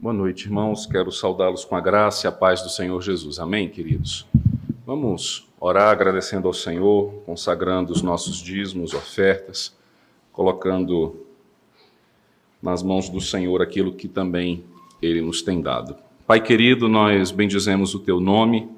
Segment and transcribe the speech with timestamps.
[0.00, 0.86] Boa noite, irmãos.
[0.86, 3.40] Quero saudá-los com a graça e a paz do Senhor Jesus.
[3.40, 4.28] Amém, queridos?
[4.86, 9.76] Vamos orar agradecendo ao Senhor, consagrando os nossos dízimos, ofertas,
[10.32, 11.26] colocando
[12.62, 14.62] nas mãos do Senhor aquilo que também
[15.02, 15.96] Ele nos tem dado.
[16.28, 18.70] Pai querido, nós bendizemos o Teu nome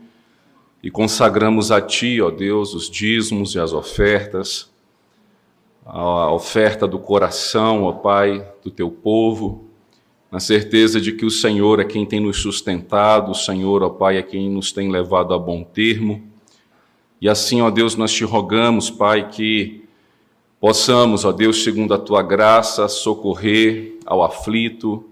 [0.83, 4.71] e consagramos a Ti, ó Deus, os dízimos e as ofertas,
[5.85, 9.69] a oferta do coração, ó Pai, do Teu povo,
[10.31, 14.17] na certeza de que o Senhor é quem tem nos sustentado, o Senhor, ó Pai,
[14.17, 16.23] é quem nos tem levado a bom termo.
[17.21, 19.85] E assim, ó Deus, nós te rogamos, Pai, que
[20.61, 25.05] possamos, ó Deus, segundo a tua graça, socorrer ao aflito,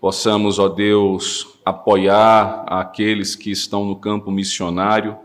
[0.00, 5.16] possamos, ó Deus, apoiar aqueles que estão no campo missionário,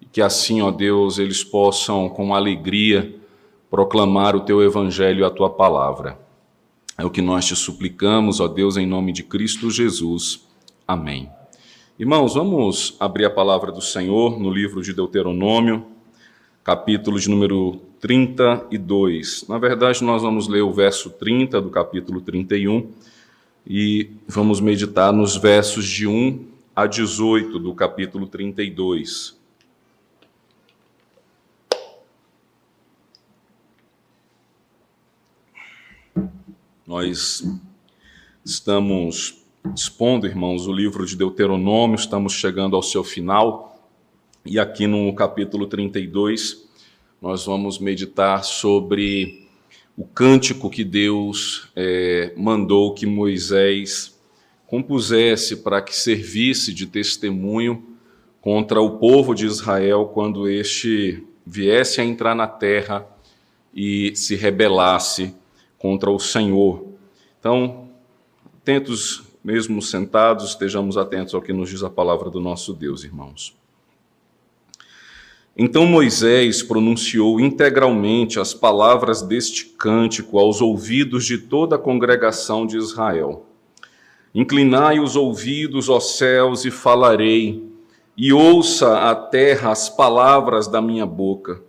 [0.00, 3.14] e que assim, ó Deus, eles possam com alegria
[3.70, 6.18] proclamar o teu evangelho e a tua palavra.
[7.00, 10.46] É o que nós te suplicamos, ó Deus, em nome de Cristo Jesus.
[10.86, 11.30] Amém.
[11.98, 15.86] Irmãos, vamos abrir a palavra do Senhor no livro de Deuteronômio,
[16.62, 19.46] capítulo de número 32.
[19.48, 22.90] Na verdade, nós vamos ler o verso 30 do capítulo 31
[23.66, 26.44] e vamos meditar nos versos de 1
[26.76, 29.39] a 18 do capítulo 32.
[36.90, 37.44] Nós
[38.44, 39.44] estamos
[39.76, 43.80] expondo, irmãos, o livro de Deuteronômio, estamos chegando ao seu final,
[44.44, 46.68] e aqui no capítulo 32
[47.22, 49.46] nós vamos meditar sobre
[49.96, 54.20] o cântico que Deus é, mandou que Moisés
[54.66, 57.84] compusesse para que servisse de testemunho
[58.40, 63.06] contra o povo de Israel quando este viesse a entrar na terra
[63.72, 65.38] e se rebelasse
[65.80, 66.84] contra o Senhor.
[67.40, 67.88] Então,
[68.58, 73.58] atentos, mesmo sentados, estejamos atentos ao que nos diz a palavra do nosso Deus, irmãos.
[75.56, 82.76] Então Moisés pronunciou integralmente as palavras deste cântico aos ouvidos de toda a congregação de
[82.76, 83.46] Israel.
[84.34, 87.66] Inclinai os ouvidos, ó céus, e falarei,
[88.16, 91.62] e ouça a terra as palavras da minha boca.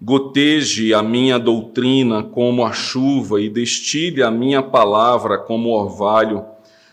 [0.00, 6.44] Goteje a minha doutrina como a chuva e destile a minha palavra como orvalho,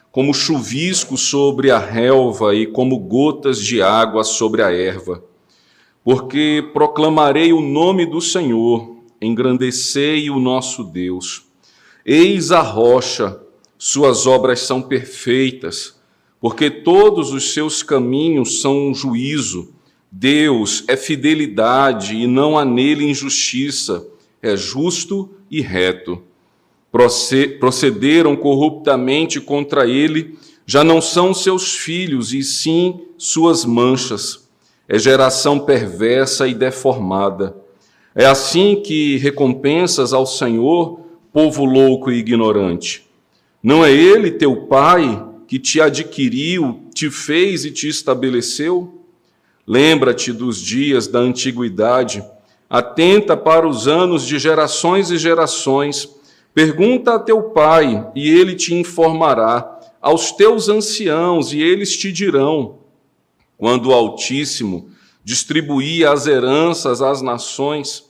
[0.10, 5.22] como chuvisco sobre a relva e como gotas de água sobre a erva.
[6.02, 11.46] Porque proclamarei o nome do Senhor, engrandecei o nosso Deus.
[12.06, 13.38] Eis a rocha,
[13.78, 16.00] suas obras são perfeitas,
[16.40, 19.73] porque todos os seus caminhos são um juízo
[20.16, 24.06] Deus é fidelidade e não há nele injustiça,
[24.44, 26.22] é justo e reto.
[27.60, 30.38] Procederam corruptamente contra ele,
[30.68, 34.48] já não são seus filhos, e sim suas manchas.
[34.88, 37.58] É geração perversa e deformada.
[38.14, 41.00] É assim que recompensas ao Senhor,
[41.34, 43.04] povo louco e ignorante.
[43.64, 49.03] Não é ele, teu pai, que te adquiriu, te fez e te estabeleceu?
[49.66, 52.24] Lembra-te dos dias da antiguidade,
[52.70, 56.10] atenta para os anos de gerações e gerações.
[56.54, 62.80] Pergunta a teu pai, e ele te informará, aos teus anciãos, e eles te dirão.
[63.58, 64.90] Quando o Altíssimo
[65.24, 68.04] distribuía as heranças às nações,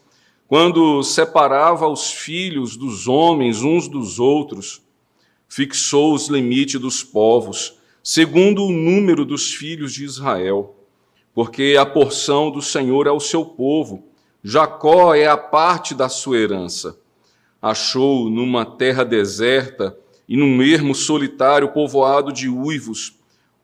[0.47, 4.81] quando separava os filhos dos homens uns dos outros,
[5.47, 10.82] fixou os limites dos povos, segundo o número dos filhos de Israel
[11.33, 14.07] porque a porção do Senhor é o seu povo,
[14.44, 16.97] Jacó é a parte da sua herança.
[17.61, 23.17] Achou numa terra deserta e num ermo solitário povoado de uivos,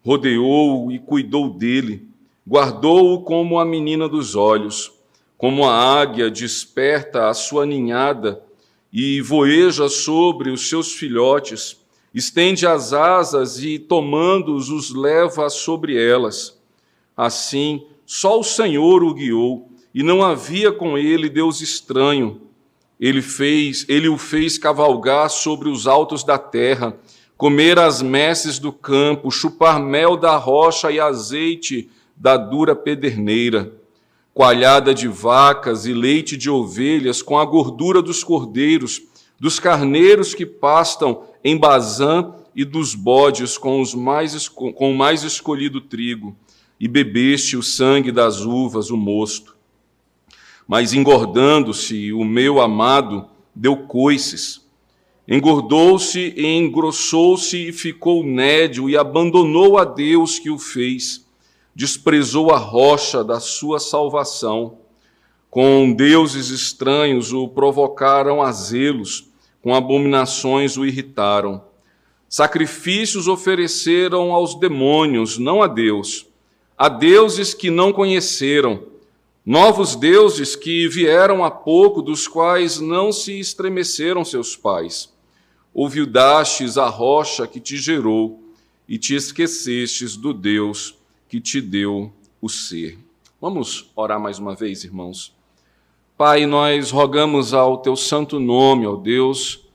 [0.03, 2.07] rodeou-o e cuidou dele,
[2.47, 4.91] guardou-o como a menina dos olhos,
[5.37, 8.41] como a águia desperta a sua ninhada
[8.91, 11.77] e voeja sobre os seus filhotes,
[12.13, 16.58] estende as asas e, tomando-os, os leva sobre elas
[17.19, 22.43] Assim, só o Senhor o guiou, e não havia com ele Deus estranho.
[22.97, 26.97] Ele fez, ele o fez cavalgar sobre os altos da terra,
[27.35, 33.73] comer as messes do campo, chupar mel da rocha e azeite da dura pederneira,
[34.33, 39.01] coalhada de vacas e leite de ovelhas, com a gordura dos cordeiros,
[39.37, 45.23] dos carneiros que pastam em Bazã e dos bodes com, os mais, com o mais
[45.23, 46.33] escolhido trigo
[46.79, 49.55] e bebeste o sangue das uvas, o mosto.
[50.67, 54.67] Mas engordando-se, o meu amado deu coices,
[55.31, 61.23] Engordou-se e engrossou-se e ficou nédio e abandonou a Deus que o fez.
[61.75, 64.79] Desprezou a rocha da sua salvação.
[65.47, 69.29] Com deuses estranhos o provocaram a zelos,
[69.61, 71.63] com abominações o irritaram.
[72.27, 76.25] Sacrifícios ofereceram aos demônios, não a Deus,
[76.79, 78.83] a deuses que não conheceram,
[79.45, 85.09] novos deuses que vieram há pouco, dos quais não se estremeceram seus pais
[85.73, 88.43] Ouvidastes a rocha que te gerou
[88.87, 90.95] e te esquecestes do Deus
[91.27, 92.11] que te deu
[92.41, 92.97] o ser.
[93.39, 95.33] Vamos orar mais uma vez, irmãos.
[96.17, 99.65] Pai, nós rogamos ao teu santo nome, ó Deus,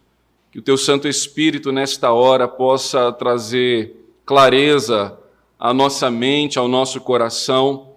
[0.50, 3.94] que o teu Santo Espírito nesta hora possa trazer
[4.26, 5.16] clareza
[5.64, 7.94] à nossa mente, ao nosso coração,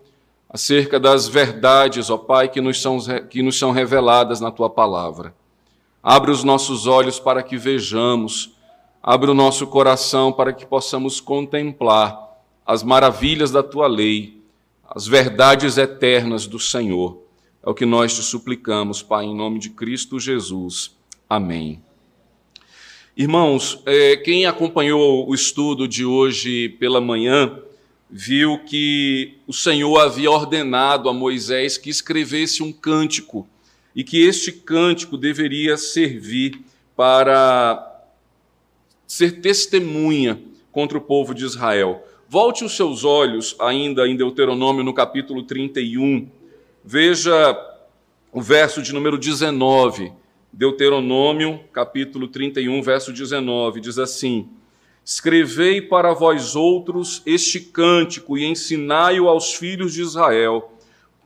[0.49, 2.97] acerca das verdades, ó Pai, que nos são,
[3.29, 5.35] que nos são reveladas na tua palavra.
[6.01, 8.55] Abre os nossos olhos para que vejamos,
[9.03, 14.41] abre o nosso coração para que possamos contemplar as maravilhas da tua lei,
[14.89, 17.21] as verdades eternas do Senhor.
[17.61, 20.95] É o que nós te suplicamos, Pai, em nome de Cristo Jesus.
[21.29, 21.81] Amém.
[23.19, 27.59] Irmãos, é, quem acompanhou o estudo de hoje pela manhã,
[28.07, 33.47] viu que o Senhor havia ordenado a Moisés que escrevesse um cântico
[33.95, 36.61] e que este cântico deveria servir
[36.95, 38.05] para
[39.07, 40.39] ser testemunha
[40.71, 42.05] contra o povo de Israel.
[42.29, 46.29] Volte os seus olhos ainda em Deuteronômio no capítulo 31.
[46.85, 47.33] Veja
[48.31, 50.13] o verso de número 19.
[50.57, 54.49] Deuteronômio, capítulo 31, verso 19, diz assim:
[55.05, 60.71] Escrevei para vós outros este cântico e ensinai-o aos filhos de Israel.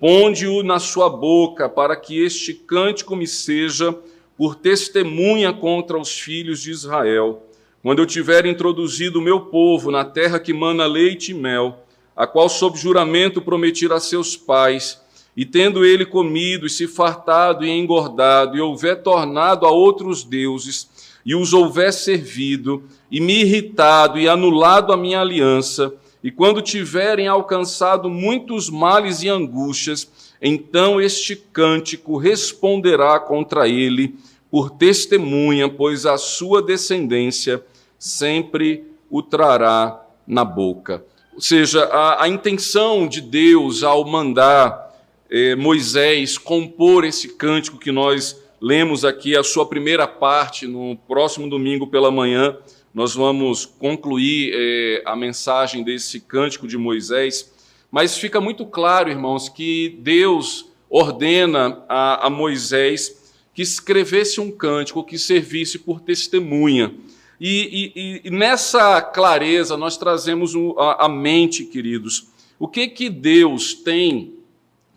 [0.01, 3.98] Ponde-o na sua boca, para que este cântico me seja
[4.38, 7.42] por testemunha contra os filhos de Israel,
[7.81, 12.28] quando eu tiver introduzido o meu povo na terra que mana leite e mel, a
[12.28, 15.00] qual sob juramento prometi a seus pais,
[15.36, 20.89] e tendo ele comido e se fartado e engordado, e houver tornado a outros deuses,
[21.25, 25.94] e os houver servido, e me irritado e anulado a minha aliança,
[26.24, 30.10] e quando tiverem alcançado muitos males e angústias,
[30.42, 34.16] então este cântico responderá contra ele
[34.50, 37.63] por testemunha, pois a sua descendência
[37.98, 41.04] sempre o trará na boca.
[41.33, 44.90] Ou seja, a, a intenção de Deus ao mandar
[45.31, 51.50] eh, Moisés compor esse cântico que nós lemos aqui, a sua primeira parte, no próximo
[51.50, 52.57] domingo pela manhã,
[52.94, 57.51] nós vamos concluir é, a mensagem desse cântico de Moisés,
[57.89, 65.04] mas fica muito claro, irmãos, que Deus ordena a, a Moisés que escrevesse um cântico
[65.04, 66.94] que servisse por testemunha.
[67.39, 72.28] E, e, e nessa clareza nós trazemos a, a mente, queridos,
[72.60, 74.40] o que que Deus tem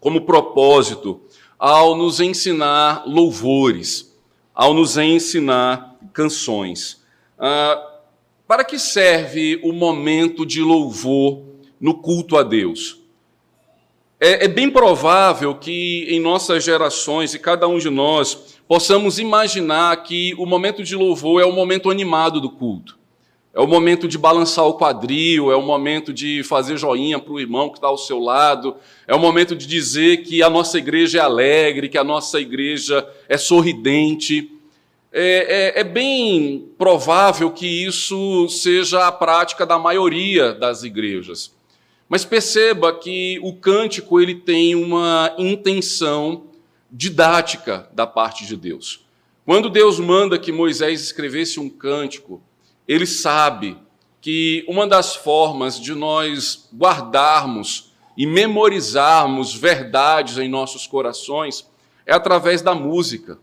[0.04, 1.18] como propósito
[1.58, 4.14] ao nos ensinar louvores,
[4.54, 7.02] ao nos ensinar canções.
[7.38, 8.02] Ah,
[8.46, 11.42] para que serve o momento de louvor
[11.80, 13.00] no culto a Deus?
[14.20, 20.02] É, é bem provável que em nossas gerações e cada um de nós possamos imaginar
[20.02, 22.98] que o momento de louvor é o momento animado do culto.
[23.54, 27.38] É o momento de balançar o quadril, é o momento de fazer joinha para o
[27.38, 31.18] irmão que está ao seu lado, é o momento de dizer que a nossa igreja
[31.18, 34.50] é alegre, que a nossa igreja é sorridente
[35.16, 41.54] é, é, é, bem provável que isso seja a prática da maioria das igrejas.
[42.08, 46.46] Mas perceba que o cântico ele tem uma intenção
[46.90, 49.06] didática da parte de Deus.
[49.46, 52.42] Quando Deus manda que Moisés escrevesse um cântico,
[52.86, 53.76] ele sabe
[54.20, 61.68] que uma das formas de nós guardarmos e memorizarmos verdades em nossos corações
[62.06, 63.38] é através da música.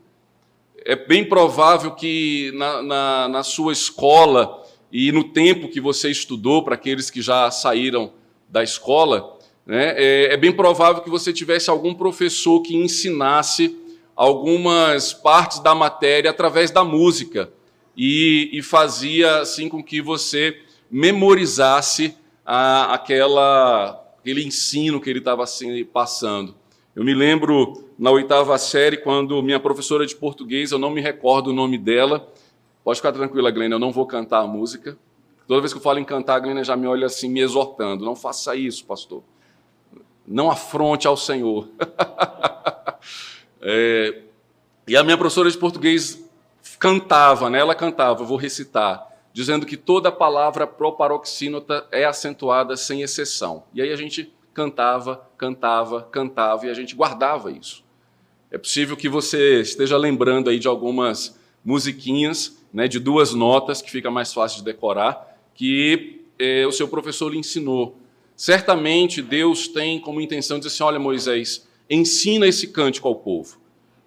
[0.83, 6.63] É bem provável que na, na, na, sua escola e no tempo que você estudou,
[6.63, 8.13] para aqueles que já saíram
[8.49, 13.77] da escola, né, é, é, bem provável que você tivesse algum professor que ensinasse
[14.15, 17.51] algumas partes da matéria através da música
[17.95, 25.43] e, e fazia assim com que você memorizasse a, aquela, aquele ensino que ele estava
[25.43, 26.55] assim, passando.
[26.95, 31.51] Eu me lembro na oitava série, quando minha professora de português, eu não me recordo
[31.51, 32.27] o nome dela.
[32.83, 34.97] Pode ficar tranquila, Glênia, eu não vou cantar a música.
[35.47, 38.03] Toda vez que eu falo em cantar, a Glênia já me olha assim, me exortando.
[38.03, 39.23] Não faça isso, pastor.
[40.27, 41.69] Não afronte ao Senhor.
[43.61, 44.21] é,
[44.87, 46.21] e a minha professora de português
[46.81, 47.59] cantava, né?
[47.59, 53.65] ela cantava, vou recitar, dizendo que toda palavra proparoxínota é acentuada sem exceção.
[53.71, 57.83] E aí a gente cantava, cantava, cantava e a gente guardava isso.
[58.49, 63.91] É possível que você esteja lembrando aí de algumas musiquinhas, né, de duas notas, que
[63.91, 67.95] fica mais fácil de decorar, que eh, o seu professor lhe ensinou.
[68.35, 73.59] Certamente Deus tem como intenção dizer assim: olha, Moisés, ensina esse cântico ao povo,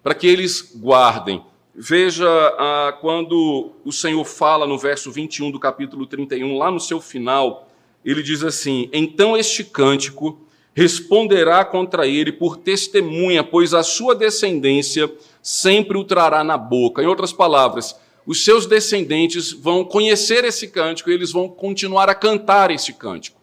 [0.03, 1.41] para que eles guardem.
[1.77, 7.01] Veja ah, quando o Senhor fala no verso 21 do capítulo 31, lá no seu
[7.01, 7.67] final,
[8.03, 10.39] ele diz assim: Então este cântico
[10.73, 17.03] responderá contra ele por testemunha, pois a sua descendência sempre o trará na boca.
[17.03, 17.93] Em outras palavras,
[18.25, 23.39] os seus descendentes vão conhecer esse cântico e eles vão continuar a cantar esse cântico.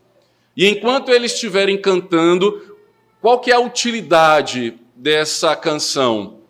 [0.57, 2.77] E enquanto eles estiverem cantando,
[3.21, 6.42] qual que é a utilidade dessa canção?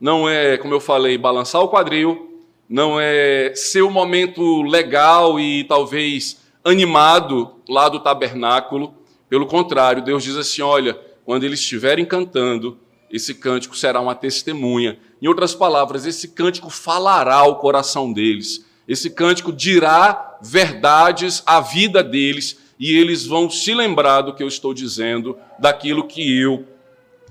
[0.00, 5.40] Não é, como eu falei, balançar o quadril, não é ser o um momento legal
[5.40, 8.94] e talvez animado lá do tabernáculo,
[9.28, 12.78] pelo contrário, Deus diz assim: olha, quando eles estiverem cantando,
[13.10, 14.98] esse cântico será uma testemunha.
[15.20, 18.66] Em outras palavras, esse cântico falará ao coração deles.
[18.86, 24.48] Esse cântico dirá verdades à vida deles e eles vão se lembrar do que eu
[24.48, 26.64] estou dizendo, daquilo que eu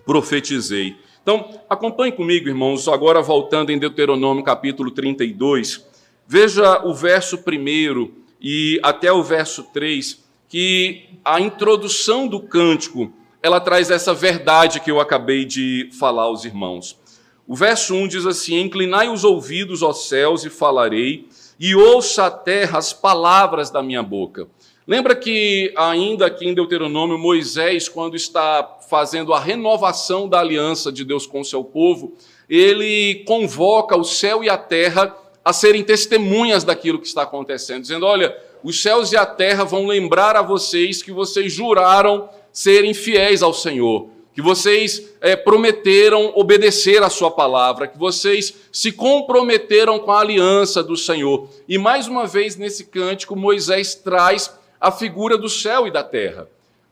[0.05, 0.95] profetizei.
[1.27, 5.85] Então, acompanhe comigo, irmãos, agora voltando em Deuteronômio capítulo 32.
[6.25, 13.11] Veja o verso 1 e até o verso 3 que a introdução do cântico
[13.43, 16.97] ela traz essa verdade que eu acabei de falar aos irmãos.
[17.45, 21.27] O verso 1 diz assim: Inclinai os ouvidos, aos céus, e falarei,
[21.59, 24.47] e ouça a terra as palavras da minha boca.
[24.87, 31.03] Lembra que, ainda aqui em Deuteronômio, Moisés, quando está fazendo a renovação da aliança de
[31.03, 32.13] Deus com o seu povo,
[32.49, 38.05] ele convoca o céu e a terra a serem testemunhas daquilo que está acontecendo, dizendo:
[38.05, 43.43] Olha, os céus e a terra vão lembrar a vocês que vocês juraram serem fiéis
[43.43, 50.11] ao Senhor, que vocês é, prometeram obedecer a Sua palavra, que vocês se comprometeram com
[50.11, 51.47] a aliança do Senhor.
[51.67, 56.47] E mais uma vez nesse cântico, Moisés traz a figura do céu e da terra,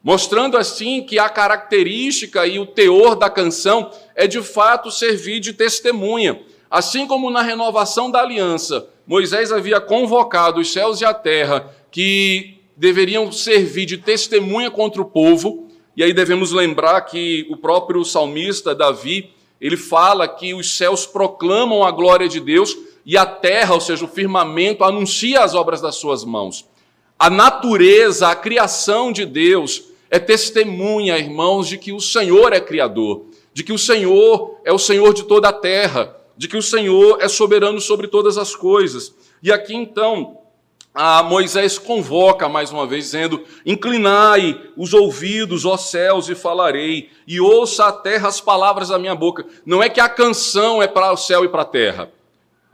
[0.05, 5.51] mostrando assim que a característica e o teor da canção é de fato servir de
[5.51, 6.39] testemunha.
[6.69, 12.61] Assim como na renovação da aliança, Moisés havia convocado os céus e a terra que
[12.77, 18.75] deveriam servir de testemunha contra o povo, e aí devemos lembrar que o próprio salmista
[18.75, 23.81] Davi, ele fala que os céus proclamam a glória de Deus e a terra, ou
[23.81, 26.63] seja, o firmamento, anuncia as obras das suas mãos.
[27.17, 33.25] A natureza, a criação de Deus é testemunha, irmãos, de que o Senhor é criador,
[33.53, 37.17] de que o Senhor é o Senhor de toda a terra de que o Senhor
[37.21, 39.13] é soberano sobre todas as coisas.
[39.41, 40.39] E aqui então,
[41.25, 47.85] Moisés convoca mais uma vez, dizendo: Inclinai os ouvidos, ó céus, e falarei, e ouça
[47.85, 49.45] a terra as palavras da minha boca.
[49.65, 52.11] Não é que a canção é para o céu e para a terra.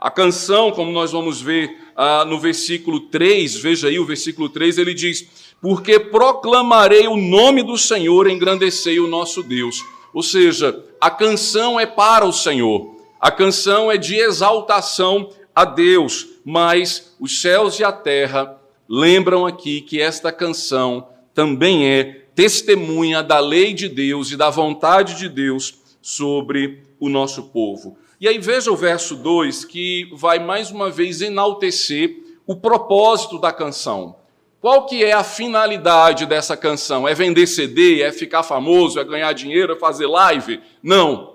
[0.00, 4.78] A canção, como nós vamos ver ah, no versículo 3, veja aí o versículo 3,
[4.78, 9.82] ele diz: Porque proclamarei o nome do Senhor, engrandecei o nosso Deus.
[10.12, 12.96] Ou seja, a canção é para o Senhor.
[13.20, 19.80] A canção é de exaltação a Deus, mas os céus e a terra lembram aqui
[19.80, 25.74] que esta canção também é testemunha da lei de Deus e da vontade de Deus
[26.02, 27.96] sobre o nosso povo.
[28.20, 32.16] E aí veja o verso 2 que vai mais uma vez enaltecer
[32.46, 34.16] o propósito da canção.
[34.62, 37.08] Qual que é a finalidade dessa canção?
[37.08, 38.00] É vender CD?
[38.00, 39.00] É ficar famoso?
[39.00, 39.72] É ganhar dinheiro?
[39.72, 40.60] É fazer live?
[40.80, 41.34] Não.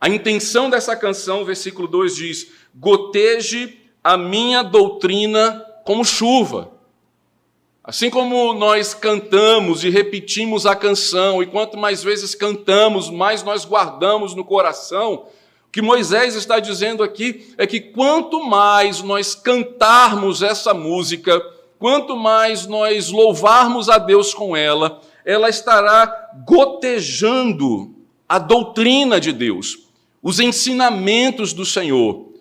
[0.00, 6.72] A intenção dessa canção, versículo 2 diz: goteje a minha doutrina como chuva.
[7.84, 13.66] Assim como nós cantamos e repetimos a canção, e quanto mais vezes cantamos, mais nós
[13.66, 15.26] guardamos no coração,
[15.68, 21.38] o que Moisés está dizendo aqui é que quanto mais nós cantarmos essa música,
[21.78, 27.94] quanto mais nós louvarmos a Deus com ela, ela estará gotejando
[28.28, 29.84] a doutrina de Deus
[30.24, 32.32] os ensinamentos do Senhor.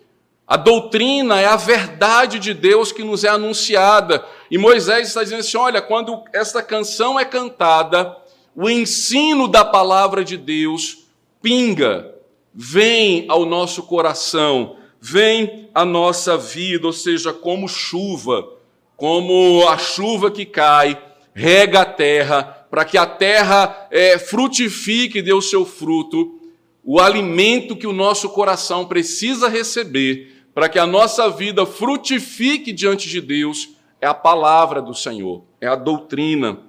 [0.47, 4.23] A doutrina é a verdade de Deus que nos é anunciada.
[4.49, 8.15] E Moisés está dizendo assim: olha, quando esta canção é cantada,
[8.55, 11.07] o ensino da palavra de Deus
[11.41, 12.13] pinga,
[12.53, 18.47] vem ao nosso coração, vem à nossa vida, ou seja, como chuva,
[18.95, 21.01] como a chuva que cai,
[21.33, 26.39] rega a terra, para que a terra é, frutifique e dê o seu fruto
[26.83, 33.07] o alimento que o nosso coração precisa receber para que a nossa vida frutifique diante
[33.07, 33.69] de Deus,
[34.01, 36.59] é a palavra do Senhor, é a doutrina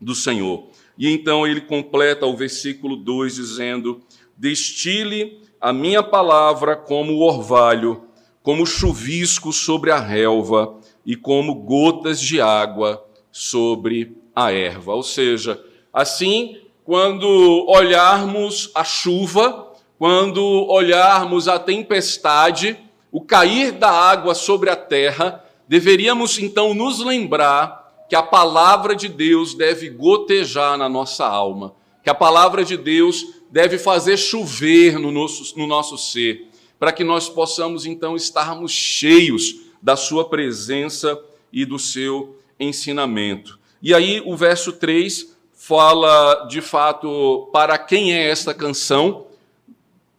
[0.00, 0.68] do Senhor.
[0.96, 4.00] E então ele completa o versículo 2 dizendo:
[4.36, 8.04] Destile a minha palavra como orvalho,
[8.42, 14.94] como chuvisco sobre a relva e como gotas de água sobre a erva.
[14.94, 17.26] Ou seja, assim, quando
[17.68, 22.78] olharmos a chuva, quando olharmos a tempestade,
[23.10, 29.08] o cair da água sobre a terra, deveríamos então nos lembrar que a palavra de
[29.08, 35.10] Deus deve gotejar na nossa alma, que a palavra de Deus deve fazer chover no
[35.10, 41.18] nosso, no nosso ser, para que nós possamos então estarmos cheios da Sua presença
[41.52, 43.58] e do seu ensinamento.
[43.82, 49.26] E aí o verso 3 fala de fato para quem é esta canção,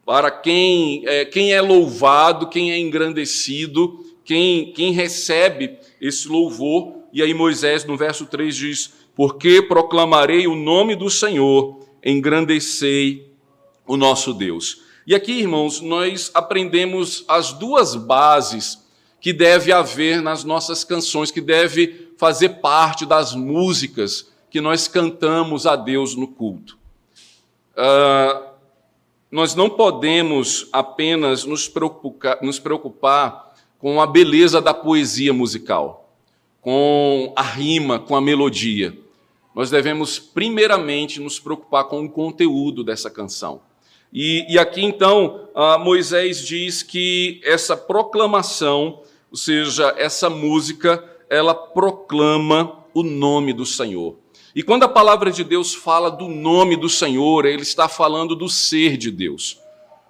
[0.06, 6.94] para quem é, quem é louvado, quem é engrandecido, quem, quem recebe esse louvor.
[7.14, 13.32] E aí Moisés, no verso 3, diz: Porque proclamarei o nome do Senhor, engrandecei
[13.88, 14.82] o nosso Deus.
[15.08, 18.83] E aqui, irmãos, nós aprendemos as duas bases
[19.24, 25.66] que deve haver nas nossas canções, que deve fazer parte das músicas que nós cantamos
[25.66, 26.78] a Deus no culto.
[27.72, 28.48] Uh,
[29.32, 36.14] nós não podemos apenas nos preocupar, nos preocupar com a beleza da poesia musical,
[36.60, 38.94] com a rima, com a melodia.
[39.56, 43.62] Nós devemos, primeiramente, nos preocupar com o conteúdo dessa canção.
[44.12, 49.02] E, e aqui, então, uh, Moisés diz que essa proclamação
[49.34, 54.16] ou seja, essa música, ela proclama o nome do Senhor.
[54.56, 58.48] E quando a palavra de Deus fala do nome do Senhor, ele está falando do
[58.48, 59.60] ser de Deus.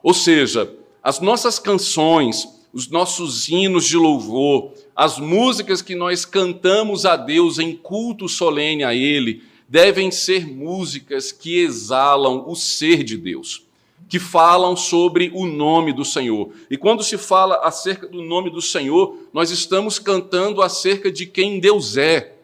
[0.03, 0.69] Ou seja,
[1.01, 7.59] as nossas canções, os nossos hinos de louvor, as músicas que nós cantamos a Deus
[7.59, 13.63] em culto solene a Ele, devem ser músicas que exalam o ser de Deus
[14.13, 16.51] que falam sobre o nome do Senhor.
[16.69, 21.59] E quando se fala acerca do nome do Senhor, nós estamos cantando acerca de quem
[21.59, 22.35] Deus é.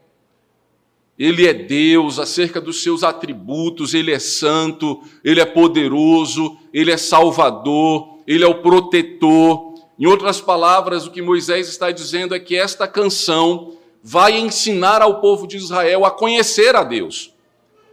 [1.15, 6.97] Ele é Deus, acerca dos seus atributos, ele é santo, ele é poderoso, ele é
[6.97, 9.75] salvador, ele é o protetor.
[9.99, 15.21] Em outras palavras, o que Moisés está dizendo é que esta canção vai ensinar ao
[15.21, 17.31] povo de Israel a conhecer a Deus.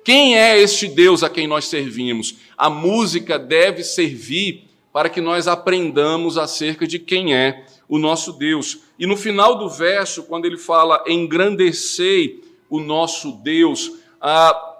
[0.02, 2.36] Quem é este Deus a quem nós servimos?
[2.56, 8.78] A música deve servir para que nós aprendamos acerca de quem é o nosso Deus.
[8.98, 14.74] E no final do verso, quando ele fala engrandecei o nosso Deus, a,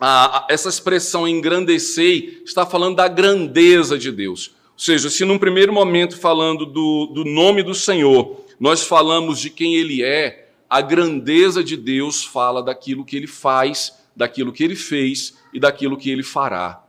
[0.00, 4.54] a, essa expressão engrandecei está falando da grandeza de Deus.
[4.72, 9.50] Ou seja, se num primeiro momento falando do, do nome do Senhor, nós falamos de
[9.50, 14.76] quem ele é, a grandeza de Deus fala daquilo que ele faz daquilo que ele
[14.76, 16.82] fez e daquilo que ele fará.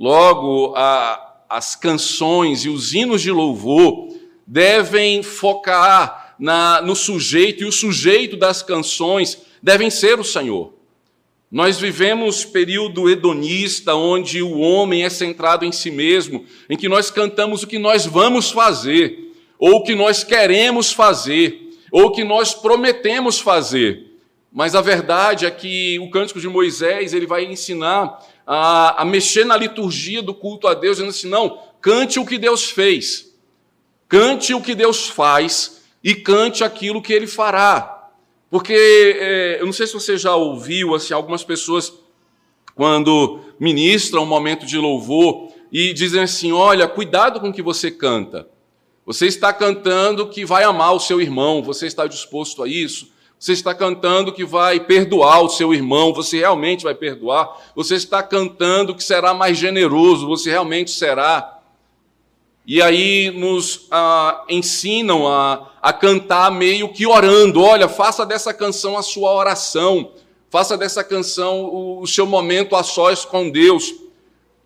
[0.00, 4.08] Logo, a, as canções e os hinos de louvor
[4.46, 10.72] devem focar na, no sujeito, e o sujeito das canções devem ser o Senhor.
[11.50, 17.10] Nós vivemos período hedonista, onde o homem é centrado em si mesmo, em que nós
[17.10, 22.24] cantamos o que nós vamos fazer, ou o que nós queremos fazer, ou o que
[22.24, 24.09] nós prometemos fazer.
[24.52, 29.44] Mas a verdade é que o Cântico de Moisés ele vai ensinar a, a mexer
[29.44, 33.32] na liturgia do culto a Deus, dizendo assim: não, cante o que Deus fez,
[34.08, 38.08] cante o que Deus faz e cante aquilo que ele fará.
[38.50, 41.92] Porque é, eu não sei se você já ouviu assim, algumas pessoas,
[42.74, 47.90] quando ministram um momento de louvor, e dizem assim: olha, cuidado com o que você
[47.90, 48.48] canta.
[49.06, 53.12] Você está cantando que vai amar o seu irmão, você está disposto a isso?
[53.40, 57.58] Você está cantando que vai perdoar o seu irmão, você realmente vai perdoar.
[57.74, 61.58] Você está cantando que será mais generoso, você realmente será.
[62.66, 67.62] E aí nos ah, ensinam a, a cantar meio que orando.
[67.62, 70.12] Olha, faça dessa canção a sua oração,
[70.50, 73.94] faça dessa canção o, o seu momento a sós com Deus.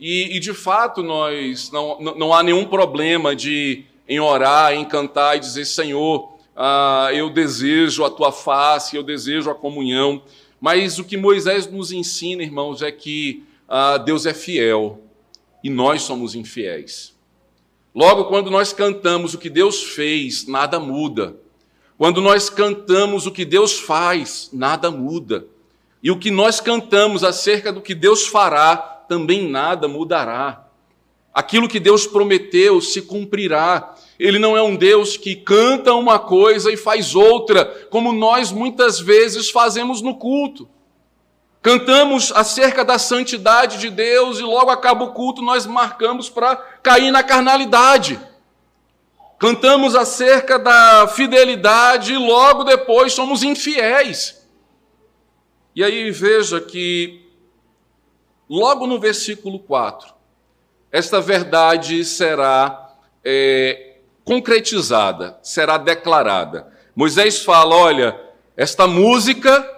[0.01, 5.37] E, e de fato, nós não, não há nenhum problema de em orar, em cantar
[5.37, 10.23] e dizer, Senhor, ah, eu desejo a tua face, eu desejo a comunhão.
[10.61, 15.03] Mas o que Moisés nos ensina, irmãos, é que ah, Deus é fiel
[15.63, 17.15] e nós somos infiéis.
[17.95, 21.37] Logo, quando nós cantamos o que Deus fez, nada muda.
[21.97, 25.47] Quando nós cantamos o que Deus faz, nada muda.
[26.03, 30.64] E o que nós cantamos acerca do que Deus fará, também nada mudará.
[31.35, 33.97] Aquilo que Deus prometeu se cumprirá.
[34.19, 39.01] Ele não é um Deus que canta uma coisa e faz outra, como nós muitas
[39.01, 40.69] vezes fazemos no culto.
[41.61, 47.11] Cantamos acerca da santidade de Deus e logo acaba o culto, nós marcamos para cair
[47.11, 48.21] na carnalidade.
[49.39, 54.47] Cantamos acerca da fidelidade e logo depois somos infiéis.
[55.75, 57.29] E aí veja que,
[58.49, 60.14] logo no versículo 4,
[60.95, 66.73] esta verdade será é, concretizada, será declarada.
[66.95, 68.21] Moisés fala: olha,
[68.57, 69.69] esta música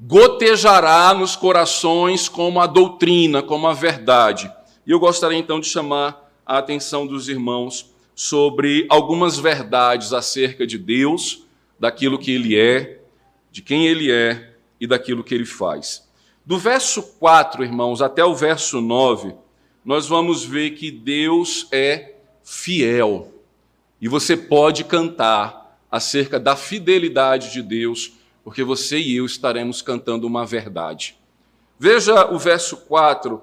[0.00, 4.50] gotejará nos corações como a doutrina, como a verdade.
[4.86, 10.78] E eu gostaria então de chamar a atenção dos irmãos sobre algumas verdades acerca de
[10.78, 11.42] Deus,
[11.78, 13.02] daquilo que Ele é,
[13.52, 16.08] de quem Ele é e daquilo que Ele faz.
[16.46, 19.34] Do verso 4, irmãos, até o verso 9,
[19.86, 23.32] nós vamos ver que Deus é fiel.
[24.00, 30.26] E você pode cantar acerca da fidelidade de Deus, porque você e eu estaremos cantando
[30.26, 31.16] uma verdade.
[31.78, 33.40] Veja o verso 4,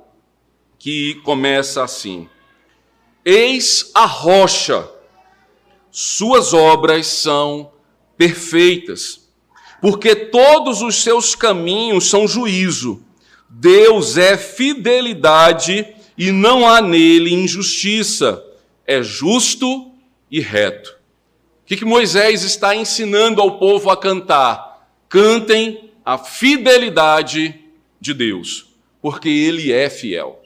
[0.77, 2.27] que começa assim:
[3.23, 4.86] Eis a rocha,
[5.89, 7.71] suas obras são
[8.17, 9.29] perfeitas,
[9.82, 13.01] porque todos os seus caminhos são juízo.
[13.49, 18.43] Deus é fidelidade e não há nele injustiça,
[18.86, 19.91] é justo
[20.30, 20.97] e reto.
[21.63, 24.88] O que, que Moisés está ensinando ao povo a cantar?
[25.08, 27.60] Cantem a fidelidade
[27.99, 28.65] de Deus,
[29.02, 30.41] porque ele é fiel.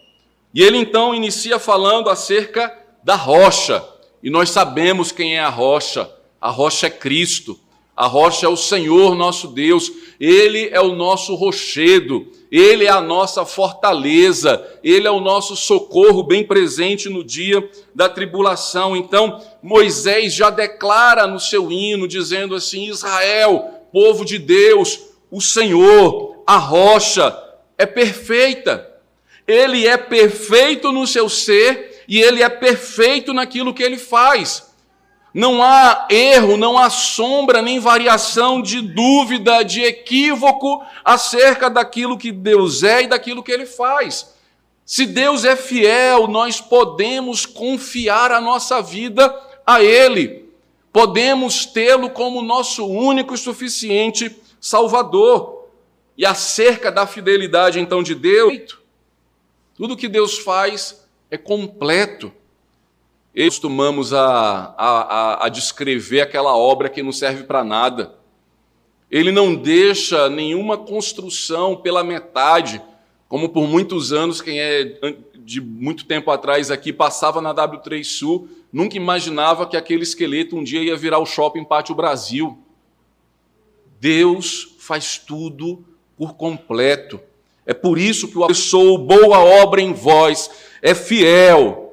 [0.53, 3.83] E ele então inicia falando acerca da rocha,
[4.21, 6.09] e nós sabemos quem é a rocha.
[6.39, 7.59] A rocha é Cristo.
[7.97, 13.01] A rocha é o Senhor nosso Deus, Ele é o nosso rochedo, Ele é a
[13.01, 18.95] nossa fortaleza, Ele é o nosso socorro bem presente no dia da tribulação.
[18.95, 24.99] Então, Moisés já declara no seu hino, dizendo assim: Israel, povo de Deus,
[25.31, 27.35] o Senhor, a rocha,
[27.79, 28.87] é perfeita.
[29.47, 34.66] Ele é perfeito no seu ser e ele é perfeito naquilo que ele faz.
[35.37, 42.31] Não há erro, não há sombra nem variação de dúvida, de equívoco acerca daquilo que
[42.31, 44.33] Deus é e daquilo que ele faz.
[44.83, 49.31] Se Deus é fiel, nós podemos confiar a nossa vida
[49.63, 50.49] a Ele.
[50.91, 55.67] Podemos tê-lo como nosso único e suficiente Salvador.
[56.17, 58.75] E acerca da fidelidade então de Deus,
[59.75, 62.33] tudo que Deus faz é completo
[63.45, 68.15] costumamos a, a, a descrever aquela obra que não serve para nada.
[69.11, 72.81] Ele não deixa nenhuma construção pela metade,
[73.29, 74.97] como por muitos anos, quem é
[75.35, 80.63] de muito tempo atrás aqui passava na W3 Sul, nunca imaginava que aquele esqueleto um
[80.63, 82.57] dia ia virar o Shopping Pátio Brasil.
[83.99, 85.85] Deus faz tudo
[86.17, 87.19] por completo.
[87.67, 90.49] É por isso que o sou boa obra em vós
[90.81, 91.86] é fiel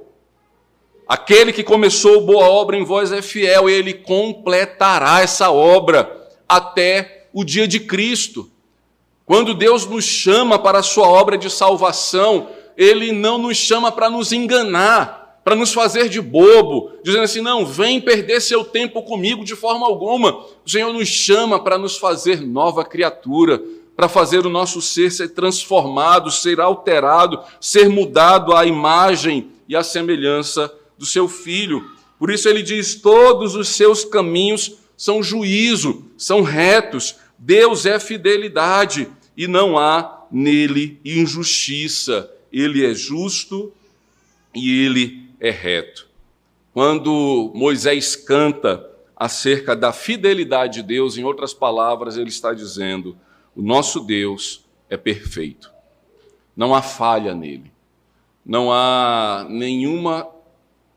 [1.14, 7.44] Aquele que começou boa obra em vós é fiel, ele completará essa obra até o
[7.44, 8.50] dia de Cristo.
[9.24, 14.11] Quando Deus nos chama para a sua obra de salvação, ele não nos chama para
[14.11, 19.44] nos enganar, para nos fazer de bobo, dizendo assim: não, vem perder seu tempo comigo
[19.44, 20.44] de forma alguma.
[20.66, 23.62] O Senhor nos chama para nos fazer nova criatura,
[23.94, 29.85] para fazer o nosso ser ser transformado, ser alterado, ser mudado à imagem e à
[29.85, 31.90] semelhança do seu filho.
[32.18, 37.16] Por isso ele diz: todos os seus caminhos são juízo, são retos.
[37.38, 42.30] Deus é fidelidade e não há nele injustiça.
[42.52, 43.72] Ele é justo
[44.54, 46.09] e ele é reto.
[46.72, 53.16] Quando Moisés canta acerca da fidelidade de Deus, em outras palavras, ele está dizendo:
[53.54, 55.70] o nosso Deus é perfeito.
[56.57, 57.72] Não há falha nele.
[58.44, 60.28] Não há nenhuma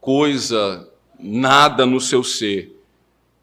[0.07, 0.89] coisa,
[1.19, 2.73] nada no seu ser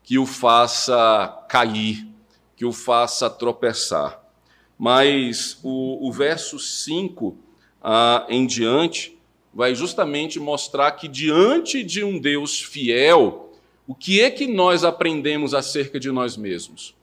[0.03, 2.09] que o faça cair,
[2.57, 4.18] que o faça tropeçar.
[4.79, 7.37] Mas o, o verso 5
[7.83, 9.14] ah, em diante
[9.53, 13.53] vai justamente mostrar que, diante de um Deus fiel,
[13.87, 16.94] o que é que nós aprendemos acerca de nós mesmos?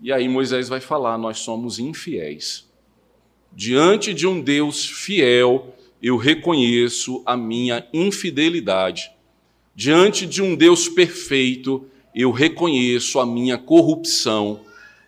[0.00, 2.70] E aí Moisés vai falar: nós somos infiéis.
[3.52, 5.74] Diante de um Deus fiel,
[6.06, 9.10] eu reconheço a minha infidelidade.
[9.74, 14.60] Diante de um Deus perfeito, eu reconheço a minha corrupção.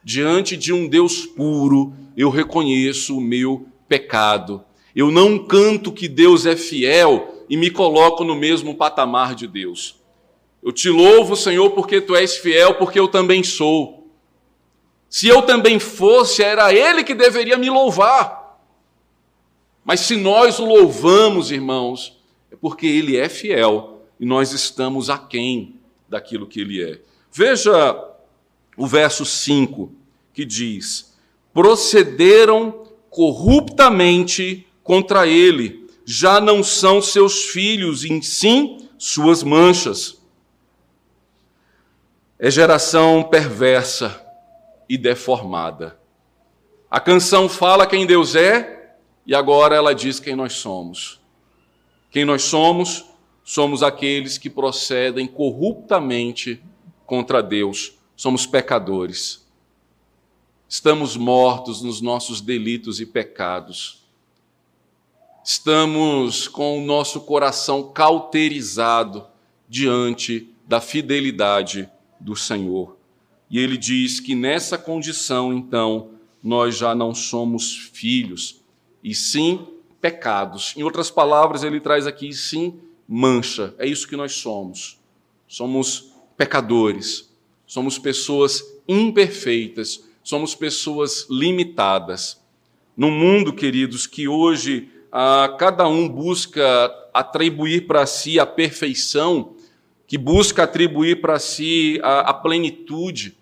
[0.02, 4.64] Diante de um Deus puro, eu reconheço o meu pecado.
[4.92, 10.00] Eu não canto que Deus é fiel e me coloco no mesmo patamar de Deus.
[10.60, 14.10] Eu te louvo, Senhor, porque tu és fiel, porque eu também sou.
[15.08, 18.37] Se eu também fosse, era Ele que deveria me louvar.
[19.88, 22.20] Mas se nós o louvamos, irmãos,
[22.52, 27.00] é porque Ele é fiel e nós estamos aquém daquilo que Ele é.
[27.32, 27.98] Veja
[28.76, 29.90] o verso 5
[30.34, 31.16] que diz:
[31.54, 40.20] procederam corruptamente contra ele, já não são seus filhos, e sim suas manchas.
[42.38, 44.22] É geração perversa
[44.86, 45.98] e deformada.
[46.90, 48.77] A canção fala quem Deus é
[49.28, 51.20] e agora ela diz quem nós somos.
[52.10, 53.04] Quem nós somos?
[53.44, 56.62] Somos aqueles que procedem corruptamente
[57.04, 57.92] contra Deus.
[58.16, 59.46] Somos pecadores.
[60.66, 64.02] Estamos mortos nos nossos delitos e pecados.
[65.44, 69.26] Estamos com o nosso coração cauterizado
[69.68, 71.86] diante da fidelidade
[72.18, 72.96] do Senhor.
[73.50, 76.12] E ele diz que nessa condição, então,
[76.42, 78.57] nós já não somos filhos,
[79.02, 79.66] e sim
[80.00, 80.74] pecados.
[80.76, 83.74] Em outras palavras, ele traz aqui sim mancha.
[83.78, 84.98] É isso que nós somos.
[85.46, 87.32] Somos pecadores,
[87.66, 92.40] somos pessoas imperfeitas, somos pessoas limitadas.
[92.96, 99.54] No mundo, queridos, que hoje ah, cada um busca atribuir para si a perfeição,
[100.06, 103.36] que busca atribuir para si a, a plenitude,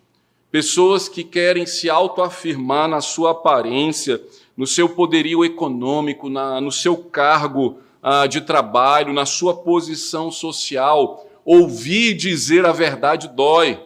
[0.50, 4.22] pessoas que querem se autoafirmar na sua aparência,
[4.56, 11.26] no seu poderio econômico, na, no seu cargo ah, de trabalho, na sua posição social.
[11.44, 13.80] Ouvir dizer a verdade dói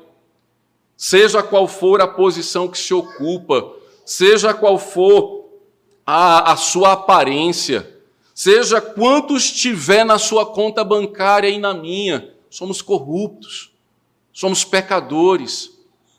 [1.00, 3.72] seja qual for a posição que se ocupa,
[4.04, 5.48] seja qual for
[6.04, 7.98] a, a sua aparência,
[8.34, 13.72] seja quanto estiver na sua conta bancária e na minha, somos corruptos,
[14.30, 15.70] somos pecadores,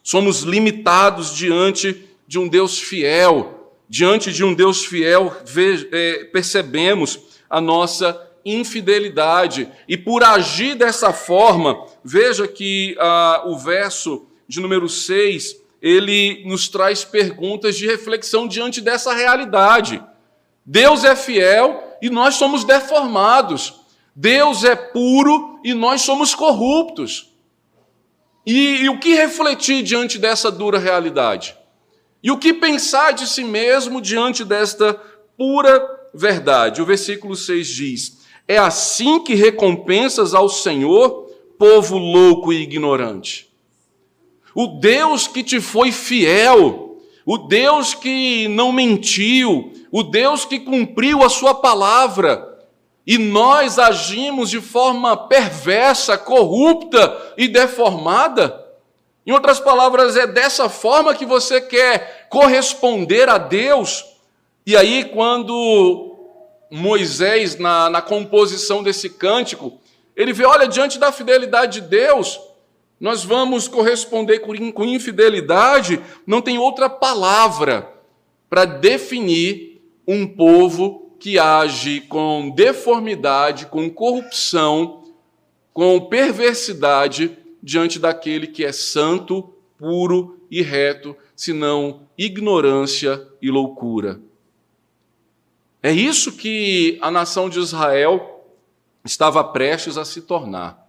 [0.02, 3.61] somos limitados diante de um Deus fiel.
[3.92, 5.36] Diante de um Deus fiel,
[5.92, 9.70] é, percebemos a nossa infidelidade.
[9.86, 16.70] E por agir dessa forma, veja que ah, o verso de número 6, ele nos
[16.70, 20.02] traz perguntas de reflexão diante dessa realidade.
[20.66, 23.74] Deus é fiel e nós somos deformados.
[24.16, 27.30] Deus é puro e nós somos corruptos.
[28.46, 31.58] E, e, o que refletir diante dessa dura realidade?
[32.24, 34.94] E o que pensar de si mesmo diante desta
[35.38, 35.82] pura
[36.14, 36.82] verdade?
[36.82, 43.50] O versículo 6 diz: É assim que recompensas ao Senhor, povo louco e ignorante.
[44.54, 51.24] O Deus que te foi fiel, o Deus que não mentiu, o Deus que cumpriu
[51.24, 52.48] a sua palavra,
[53.06, 58.61] e nós agimos de forma perversa, corrupta e deformada?
[59.26, 64.06] Em outras palavras, é dessa forma que você quer corresponder a Deus?
[64.66, 66.18] E aí, quando
[66.72, 69.80] Moisés, na, na composição desse cântico,
[70.16, 72.40] ele vê, olha, diante da fidelidade de Deus,
[73.00, 77.92] nós vamos corresponder com infidelidade, não tem outra palavra
[78.50, 85.04] para definir um povo que age com deformidade, com corrupção,
[85.74, 94.22] com perversidade diante daquele que é santo, puro e reto, senão ignorância e loucura.
[95.82, 98.46] É isso que a nação de Israel
[99.04, 100.88] estava prestes a se tornar.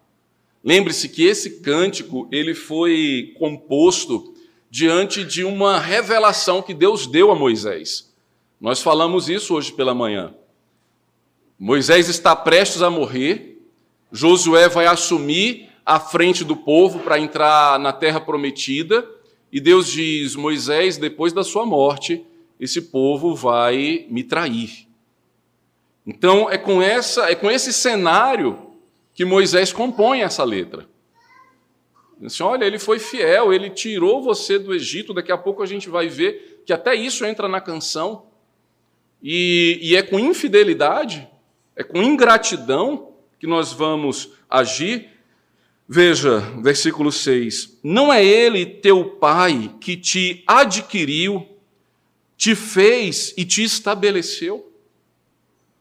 [0.62, 4.34] Lembre-se que esse cântico ele foi composto
[4.70, 8.12] diante de uma revelação que Deus deu a Moisés.
[8.60, 10.34] Nós falamos isso hoje pela manhã.
[11.58, 13.60] Moisés está prestes a morrer,
[14.10, 19.08] Josué vai assumir a frente do povo para entrar na terra prometida,
[19.50, 22.24] e Deus diz: Moisés, depois da sua morte,
[22.58, 24.86] esse povo vai me trair.
[26.06, 28.72] Então é com essa, é com esse cenário
[29.14, 30.88] que Moisés compõe essa letra.
[32.24, 35.12] Assim, olha, ele foi fiel, ele tirou você do Egito.
[35.12, 38.26] Daqui a pouco a gente vai ver que até isso entra na canção.
[39.22, 41.28] E, e é com infidelidade,
[41.76, 45.10] é com ingratidão que nós vamos agir.
[45.94, 51.46] Veja, versículo 6: Não é ele teu pai que te adquiriu,
[52.34, 54.72] te fez e te estabeleceu?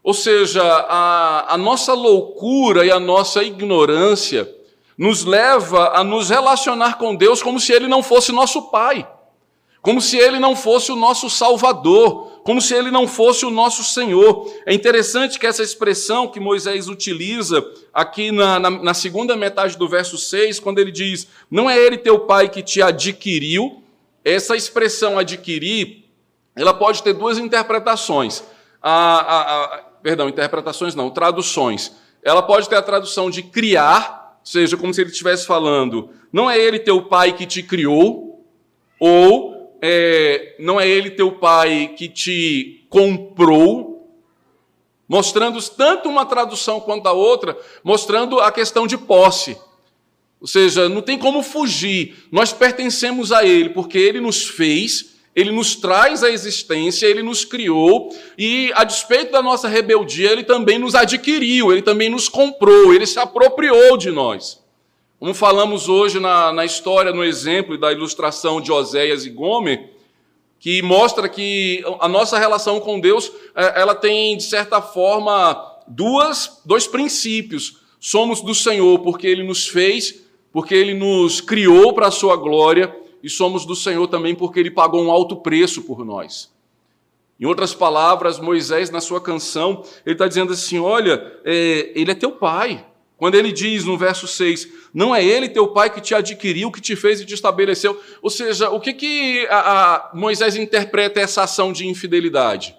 [0.04, 4.54] Ou seja, a, a nossa loucura e a nossa ignorância
[4.98, 9.10] nos leva a nos relacionar com Deus como se Ele não fosse nosso Pai,
[9.82, 13.84] como se Ele não fosse o nosso Salvador, como se ele não fosse o nosso
[13.84, 14.52] Senhor.
[14.66, 19.88] É interessante que essa expressão que Moisés utiliza aqui na, na, na segunda metade do
[19.88, 23.84] verso 6, quando ele diz: Não é ele teu pai que te adquiriu,
[24.24, 26.06] essa expressão adquirir,
[26.56, 28.44] ela pode ter duas interpretações.
[28.82, 31.96] A, a, a, perdão, interpretações não, traduções.
[32.24, 36.50] Ela pode ter a tradução de criar, ou seja, como se ele estivesse falando, não
[36.50, 38.46] é ele teu pai que te criou,
[39.00, 44.16] ou é, não é ele teu pai que te comprou,
[45.08, 49.58] mostrando tanto uma tradução quanto a outra, mostrando a questão de posse.
[50.40, 52.16] Ou seja, não tem como fugir.
[52.32, 57.44] Nós pertencemos a Ele, porque Ele nos fez, Ele nos traz à existência, Ele nos
[57.44, 62.94] criou, e a despeito da nossa rebeldia, Ele também nos adquiriu, Ele também nos comprou,
[62.94, 64.61] Ele se apropriou de nós.
[65.22, 69.94] Como falamos hoje na, na história, no exemplo da ilustração de Oséias e Gomer,
[70.60, 76.64] que mostra que a nossa relação com Deus, é, ela tem, de certa forma, duas,
[76.66, 77.82] dois princípios.
[78.00, 82.94] Somos do Senhor porque Ele nos fez porque ele nos criou para a sua glória
[83.22, 86.52] e somos do Senhor também porque ele pagou um alto preço por nós.
[87.40, 92.16] Em outras palavras, Moisés, na sua canção, ele está dizendo assim: Olha, é, ele é
[92.16, 92.86] teu pai.
[93.22, 96.82] Quando ele diz no verso 6, não é ele teu pai que te adquiriu, que
[96.82, 98.02] te fez e te estabeleceu.
[98.20, 102.76] Ou seja, o que, que a, a Moisés interpreta essa ação de infidelidade?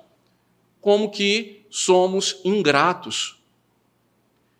[0.81, 3.41] Como que somos ingratos.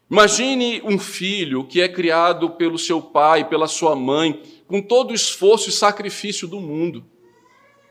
[0.09, 5.17] Imagine um filho que é criado pelo seu pai, pela sua mãe, com todo o
[5.17, 7.05] esforço e sacrifício do mundo.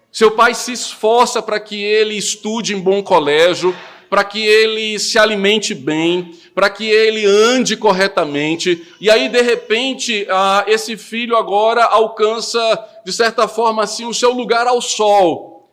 [0.10, 3.76] Seu pai se esforça para que ele estude em bom colégio,
[4.12, 10.28] para que ele se alimente bem, para que ele ande corretamente, e aí de repente
[10.30, 12.60] ah, esse filho agora alcança,
[13.04, 15.68] de certa forma assim, o seu lugar ao sol.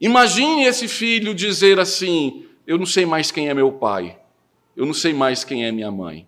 [0.00, 4.16] Imagine esse filho dizer assim: Eu não sei mais quem é meu pai
[4.80, 6.26] eu não sei mais quem é minha mãe.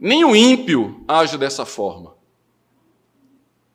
[0.00, 2.16] Nem o ímpio age dessa forma.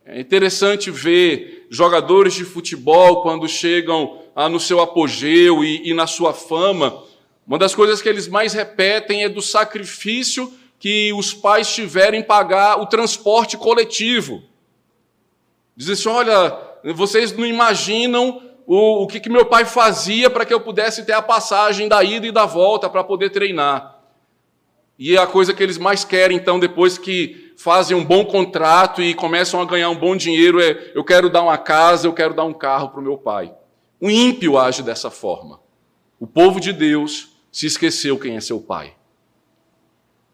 [0.03, 6.07] É interessante ver jogadores de futebol quando chegam ah, no seu apogeu e, e na
[6.07, 7.03] sua fama.
[7.45, 12.23] Uma das coisas que eles mais repetem é do sacrifício que os pais tiverem em
[12.23, 14.43] pagar o transporte coletivo.
[15.75, 16.57] Dizem assim: olha,
[16.93, 21.13] vocês não imaginam o, o que, que meu pai fazia para que eu pudesse ter
[21.13, 23.93] a passagem da ida e da volta para poder treinar.
[24.97, 29.01] E é a coisa que eles mais querem, então, depois que fazem um bom contrato
[29.01, 32.33] e começam a ganhar um bom dinheiro, é eu quero dar uma casa, eu quero
[32.33, 33.53] dar um carro para o meu pai.
[34.03, 35.61] O ímpio age dessa forma.
[36.19, 38.97] O povo de Deus se esqueceu quem é seu pai.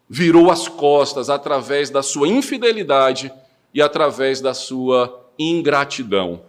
[0.10, 3.32] Virou as costas através da sua infidelidade
[3.72, 6.42] e através da sua ingratidão.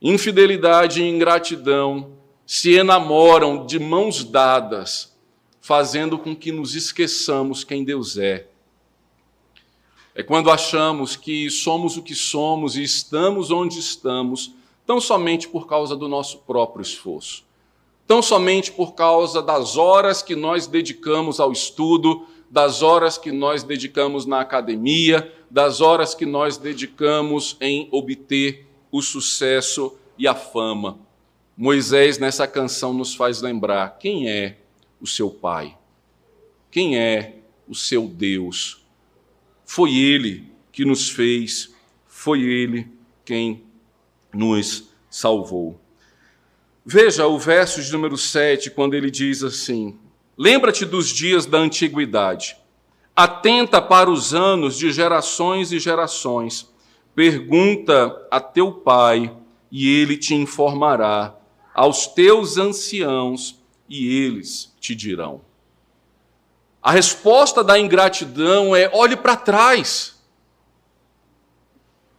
[0.00, 2.12] Infidelidade e ingratidão
[2.46, 5.12] se enamoram de mãos dadas,
[5.60, 8.46] fazendo com que nos esqueçamos quem Deus é.
[10.14, 15.66] É quando achamos que somos o que somos e estamos onde estamos, tão somente por
[15.66, 17.44] causa do nosso próprio esforço,
[18.06, 23.62] tão somente por causa das horas que nós dedicamos ao estudo, das horas que nós
[23.62, 30.98] dedicamos na academia, das horas que nós dedicamos em obter o sucesso e a fama.
[31.56, 34.58] Moisés, nessa canção, nos faz lembrar quem é
[35.00, 35.76] o seu pai,
[36.70, 37.36] quem é
[37.68, 38.84] o seu Deus.
[39.64, 41.72] Foi Ele que nos fez,
[42.06, 42.88] foi Ele
[43.24, 43.62] quem
[44.32, 45.80] nos salvou.
[46.84, 49.98] Veja o verso de número 7, quando ele diz assim:
[50.36, 52.56] Lembra-te dos dias da antiguidade,
[53.14, 56.70] atenta para os anos de gerações e gerações.
[57.14, 59.36] Pergunta a teu pai,
[59.70, 61.34] e ele te informará,
[61.74, 65.42] aos teus anciãos, e eles te dirão.
[66.82, 70.18] A resposta da ingratidão é: olhe para trás,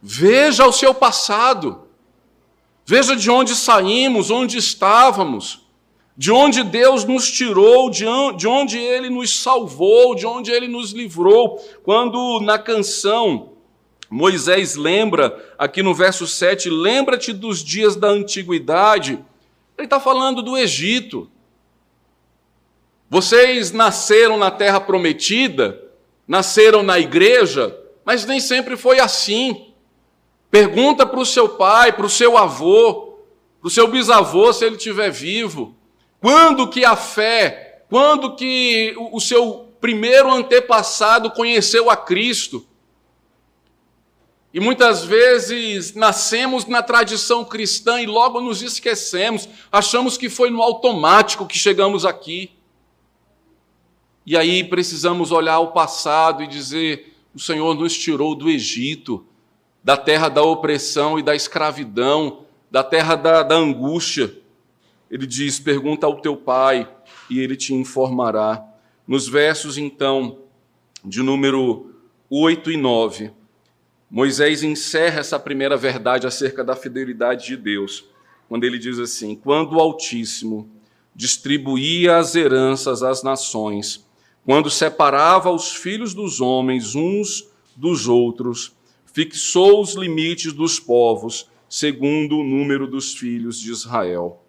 [0.00, 1.81] veja o seu passado,
[2.84, 5.62] veja de onde saímos, onde estávamos,
[6.16, 11.56] de onde Deus nos tirou, de onde Ele nos salvou, de onde Ele nos livrou.
[11.82, 13.52] Quando na canção
[14.10, 19.18] Moisés lembra, aqui no verso 7, lembra-te dos dias da antiguidade.
[19.78, 21.30] Ele está falando do Egito.
[23.08, 25.82] Vocês nasceram na terra prometida,
[26.28, 27.74] nasceram na igreja,
[28.04, 29.71] mas nem sempre foi assim.
[30.52, 33.14] Pergunta para o seu pai, para o seu avô,
[33.58, 35.74] para o seu bisavô, se ele estiver vivo.
[36.20, 42.66] Quando que a fé, quando que o seu primeiro antepassado conheceu a Cristo?
[44.52, 50.60] E muitas vezes nascemos na tradição cristã e logo nos esquecemos, achamos que foi no
[50.60, 52.50] automático que chegamos aqui.
[54.26, 59.26] E aí precisamos olhar o passado e dizer: o Senhor nos tirou do Egito,
[59.82, 64.32] da terra da opressão e da escravidão, da terra da, da angústia.
[65.10, 66.88] Ele diz: pergunta ao teu pai
[67.28, 68.64] e ele te informará.
[69.06, 70.38] Nos versos, então,
[71.04, 71.90] de número
[72.30, 73.32] 8 e 9
[74.14, 78.04] Moisés encerra essa primeira verdade acerca da fidelidade de Deus,
[78.46, 80.68] quando ele diz assim: Quando o Altíssimo
[81.14, 84.06] distribuía as heranças às nações,
[84.44, 88.74] quando separava os filhos dos homens uns dos outros,
[89.12, 94.42] fixou os limites dos povos, segundo o número dos filhos de Israel.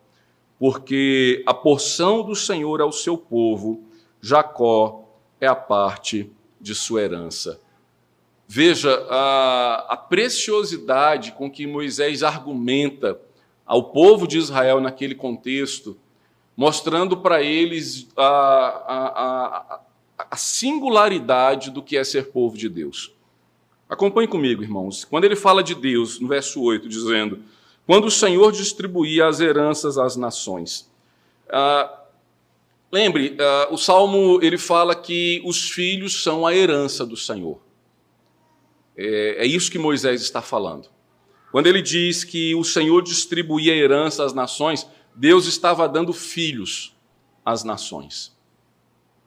[0.60, 3.84] Porque a porção do Senhor é o seu povo,
[4.22, 5.04] Jacó
[5.40, 7.60] é a parte de sua herança.
[8.48, 13.20] Veja a, a preciosidade com que Moisés argumenta
[13.66, 15.98] ao povo de Israel naquele contexto,
[16.56, 19.80] mostrando para eles a, a,
[20.30, 23.14] a, singularidade do que é ser povo de Deus.
[23.94, 25.06] Acompanhe comigo, irmãos.
[25.06, 27.44] Quando ele fala de Deus, no verso 8, dizendo:
[27.86, 30.92] Quando o Senhor distribuía as heranças às nações.
[31.48, 32.02] Ah,
[32.92, 37.62] lembre, ah, o salmo ele fala que os filhos são a herança do Senhor.
[38.98, 40.90] É, é isso que Moisés está falando.
[41.52, 46.96] Quando ele diz que o Senhor distribuía herança às nações, Deus estava dando filhos
[47.46, 48.36] às nações.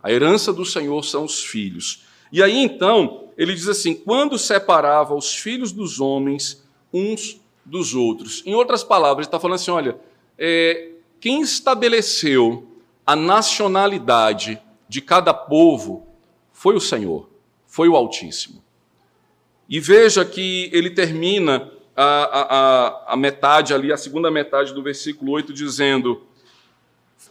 [0.03, 2.03] A herança do Senhor são os filhos.
[2.33, 8.43] E aí então, ele diz assim: quando separava os filhos dos homens uns dos outros.
[8.47, 9.99] Em outras palavras, ele está falando assim: olha,
[10.39, 12.67] é, quem estabeleceu
[13.05, 16.07] a nacionalidade de cada povo
[16.53, 17.29] foi o Senhor,
[17.67, 18.63] foi o Altíssimo.
[19.69, 25.33] E veja que ele termina a, a, a, metade ali, a segunda metade do versículo
[25.33, 26.23] 8, dizendo: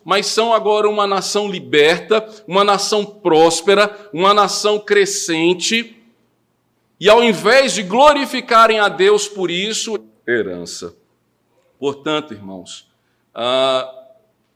[0.06, 6.00] Mas são agora uma nação liberta, uma nação próspera, uma nação crescente,
[7.00, 10.96] e ao invés de glorificarem a Deus por isso, herança.
[11.80, 12.88] Portanto, irmãos,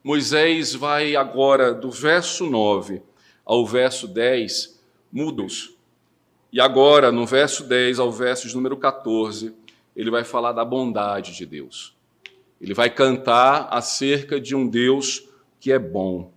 [0.03, 3.01] Moisés vai agora do verso 9
[3.43, 4.79] ao verso 10,
[5.11, 5.77] muda-os
[6.51, 9.53] e agora, no verso 10 ao verso de número 14,
[9.95, 11.95] ele vai falar da bondade de Deus.
[12.59, 15.28] Ele vai cantar acerca de um Deus
[15.59, 16.31] que é bom.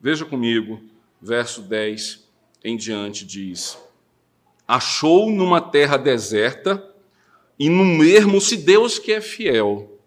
[0.00, 0.80] Veja comigo,
[1.20, 2.28] verso 10
[2.64, 3.78] em diante diz:
[4.66, 6.82] Achou numa terra deserta
[7.58, 9.98] e num ermo se Deus que é fiel.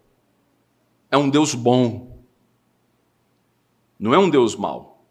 [1.10, 2.18] É um Deus bom.
[3.98, 5.04] Não é um Deus mau.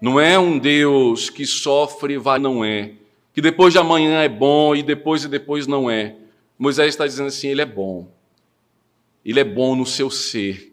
[0.00, 2.94] Não é um Deus que sofre, vai, não é
[3.32, 6.16] que depois de amanhã é bom e depois e depois não é.
[6.58, 8.08] Moisés está dizendo assim: ele é bom.
[9.24, 10.69] Ele é bom no seu ser.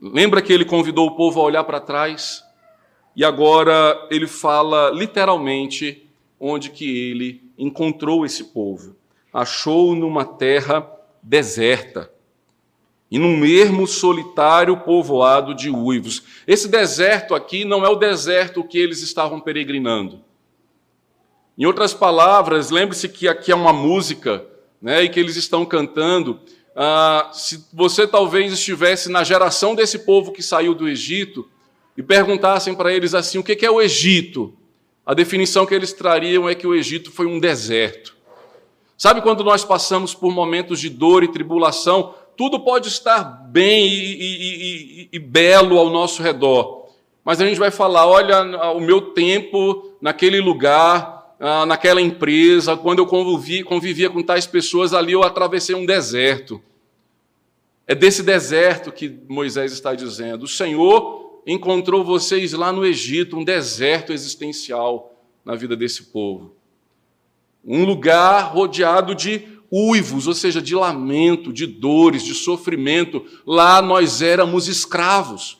[0.00, 2.42] Lembra que ele convidou o povo a olhar para trás?
[3.14, 8.96] E agora ele fala literalmente onde que ele encontrou esse povo.
[9.32, 10.90] Achou numa terra
[11.22, 12.10] deserta
[13.10, 16.22] e num ermo solitário povoado de uivos.
[16.46, 20.24] Esse deserto aqui não é o deserto que eles estavam peregrinando.
[21.58, 24.46] Em outras palavras, lembre-se que aqui é uma música
[24.80, 26.40] né, e que eles estão cantando.
[26.74, 31.48] Ah, se você talvez estivesse na geração desse povo que saiu do Egito
[31.96, 34.54] e perguntassem para eles assim: o que é o Egito?
[35.04, 38.16] A definição que eles trariam é que o Egito foi um deserto.
[38.96, 44.12] Sabe quando nós passamos por momentos de dor e tribulação, tudo pode estar bem e,
[44.14, 46.86] e, e, e belo ao nosso redor,
[47.24, 48.42] mas a gente vai falar: olha,
[48.72, 54.92] o meu tempo naquele lugar ah, naquela empresa, quando eu convivi, convivia com tais pessoas,
[54.92, 56.62] ali eu atravessei um deserto.
[57.86, 60.42] É desse deserto que Moisés está dizendo.
[60.42, 66.54] O Senhor encontrou vocês lá no Egito, um deserto existencial na vida desse povo.
[67.64, 73.24] Um lugar rodeado de uivos, ou seja, de lamento, de dores, de sofrimento.
[73.46, 75.58] Lá nós éramos escravos.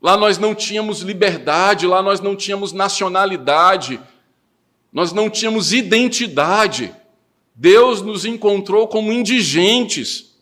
[0.00, 4.00] Lá nós não tínhamos liberdade, lá nós não tínhamos nacionalidade,
[4.98, 6.92] nós não tínhamos identidade.
[7.54, 10.34] Deus nos encontrou como indigentes.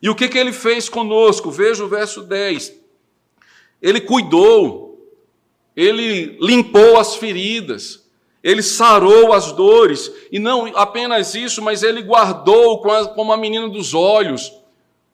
[0.00, 1.50] E o que, que ele fez conosco?
[1.50, 2.72] Veja o verso 10.
[3.82, 5.14] Ele cuidou,
[5.76, 8.08] ele limpou as feridas,
[8.42, 12.80] ele sarou as dores, e não apenas isso, mas ele guardou
[13.14, 14.50] como a menina dos olhos,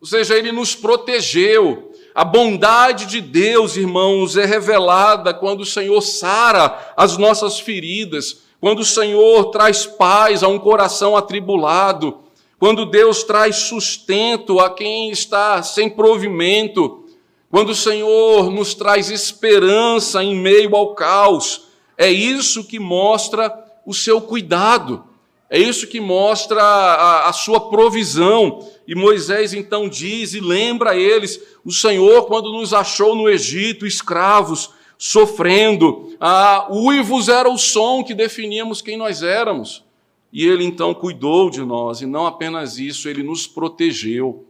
[0.00, 1.90] ou seja, ele nos protegeu.
[2.14, 8.80] A bondade de Deus, irmãos, é revelada quando o Senhor sara as nossas feridas, quando
[8.80, 12.18] o Senhor traz paz a um coração atribulado,
[12.58, 17.04] quando Deus traz sustento a quem está sem provimento,
[17.50, 23.52] quando o Senhor nos traz esperança em meio ao caos, é isso que mostra
[23.86, 25.04] o seu cuidado,
[25.48, 28.66] é isso que mostra a, a sua provisão.
[28.88, 33.86] E Moisés então diz e lembra a eles: o Senhor, quando nos achou no Egito,
[33.86, 39.84] escravos, sofrendo, ah, uivos era o som que definíamos quem nós éramos.
[40.32, 44.44] E ele então cuidou de nós, e não apenas isso, ele nos protegeu.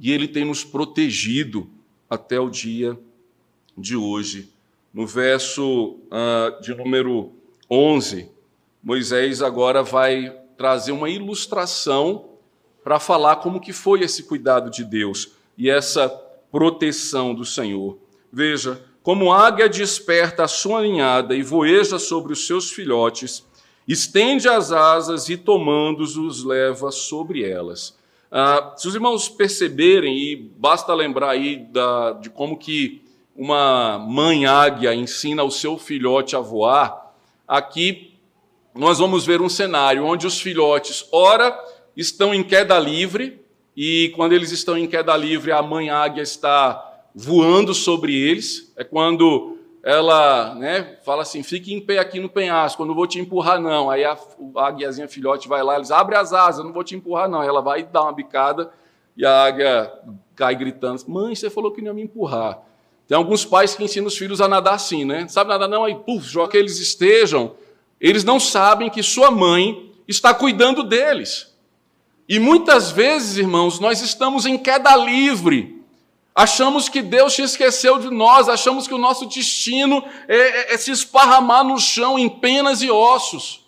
[0.00, 1.68] E ele tem nos protegido
[2.08, 2.98] até o dia
[3.76, 4.50] de hoje.
[4.94, 7.32] No verso uh, de número
[7.70, 8.30] 11,
[8.82, 12.30] Moisés agora vai trazer uma ilustração
[12.82, 16.08] para falar como que foi esse cuidado de Deus e essa
[16.50, 17.98] proteção do Senhor.
[18.32, 23.42] Veja, como águia desperta a sua ninhada e voeja sobre os seus filhotes,
[23.88, 27.96] estende as asas e tomando-os os leva sobre elas.
[28.30, 33.00] Ah, se os irmãos perceberem, e basta lembrar aí da, de como que
[33.34, 37.14] uma mãe águia ensina o seu filhote a voar,
[37.48, 38.12] aqui
[38.74, 41.58] nós vamos ver um cenário onde os filhotes, ora,
[41.96, 43.40] estão em queda livre,
[43.74, 48.72] e quando eles estão em queda livre, a mãe águia está voando sobre eles.
[48.76, 53.06] É quando ela né, fala assim: fique em pé aqui no penhasco, eu não vou
[53.06, 53.90] te empurrar, não.
[53.90, 54.16] Aí a,
[54.56, 57.42] águiazinha filhote vai lá, eles abre as asas, eu não vou te empurrar, não.
[57.42, 58.70] Ela vai dar uma bicada
[59.16, 59.92] e a águia
[60.36, 62.62] cai gritando: Mãe, você falou que não ia me empurrar.
[63.06, 65.26] Tem alguns pais que ensinam os filhos a nadar assim, né?
[65.28, 67.54] Sabe nadar, não, aí, puf, já que eles estejam,
[67.98, 71.56] eles não sabem que sua mãe está cuidando deles.
[72.28, 75.77] E muitas vezes, irmãos, nós estamos em queda livre
[76.38, 80.76] Achamos que Deus se esqueceu de nós, achamos que o nosso destino é, é, é
[80.76, 83.66] se esparramar no chão em penas e ossos.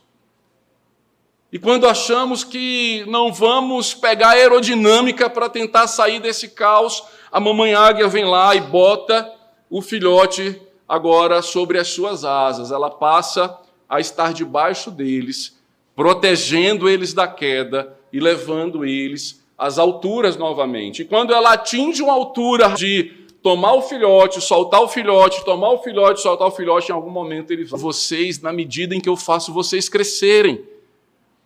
[1.51, 7.03] E quando achamos que não vamos pegar aerodinâmica para tentar sair desse caos,
[7.33, 9.29] a mamãe águia vem lá e bota
[9.69, 12.71] o filhote agora sobre as suas asas.
[12.71, 13.59] Ela passa
[13.89, 15.59] a estar debaixo deles,
[15.97, 21.03] protegendo eles da queda e levando eles as alturas novamente.
[21.03, 25.79] E quando ela atinge uma altura de tomar o filhote, soltar o filhote, tomar o
[25.79, 27.79] filhote, soltar o filhote, em algum momento ele vai.
[27.79, 30.65] Vocês, na medida em que eu faço vocês crescerem,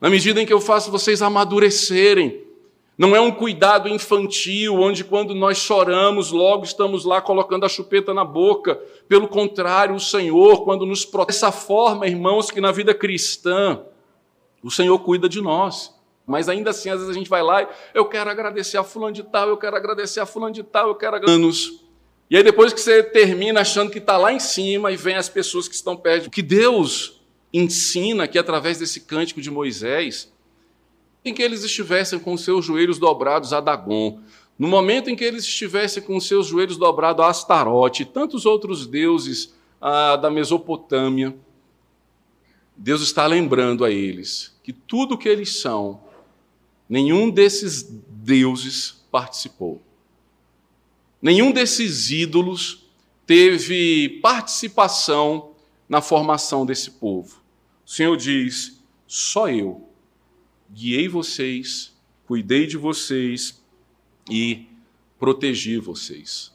[0.01, 2.43] na medida em que eu faço vocês amadurecerem.
[2.97, 8.15] Não é um cuidado infantil, onde quando nós choramos, logo estamos lá colocando a chupeta
[8.15, 8.81] na boca.
[9.09, 13.83] Pelo contrário, o Senhor, quando nos protege dessa forma, irmãos, que na vida cristã,
[14.63, 15.94] o Senhor cuida de nós.
[16.27, 19.13] Mas ainda assim, às vezes a gente vai lá e eu quero agradecer a fulano
[19.13, 21.81] de tal, eu quero agradecer a fulano de tal, eu quero agradecer.
[22.31, 25.29] E aí depois que você termina achando que está lá em cima e vem as
[25.29, 26.29] pessoas que estão perto.
[26.29, 27.21] O que Deus
[27.53, 30.33] ensina aqui através desse cântico de Moisés,
[31.25, 34.21] em que eles estivessem com seus joelhos dobrados a Dagon,
[34.59, 38.87] no momento em que eles estivessem com seus joelhos dobrados a Astarote e tantos outros
[38.87, 41.37] deuses ah, da Mesopotâmia,
[42.77, 46.03] Deus está lembrando a eles que tudo que eles são
[46.89, 49.81] Nenhum desses deuses participou.
[51.21, 52.87] Nenhum desses ídolos
[53.27, 55.55] teve participação
[55.89, 57.43] na formação desse povo.
[57.87, 59.89] O Senhor diz: só eu
[60.71, 63.63] guiei vocês, cuidei de vocês
[64.31, 64.67] e
[65.19, 66.53] protegi vocês.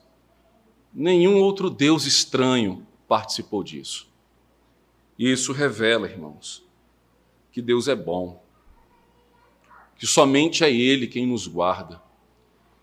[0.94, 4.08] Nenhum outro Deus estranho participou disso.
[5.18, 6.64] E isso revela, irmãos,
[7.52, 8.44] que Deus é bom
[10.00, 12.02] que somente é Ele quem nos guarda,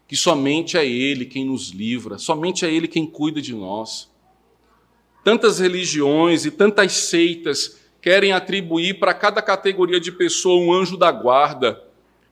[0.06, 4.10] que somente é Ele quem nos livra, somente é Ele quem cuida de nós.
[5.24, 11.10] Tantas religiões e tantas seitas querem atribuir para cada categoria de pessoa um anjo da
[11.10, 11.82] guarda,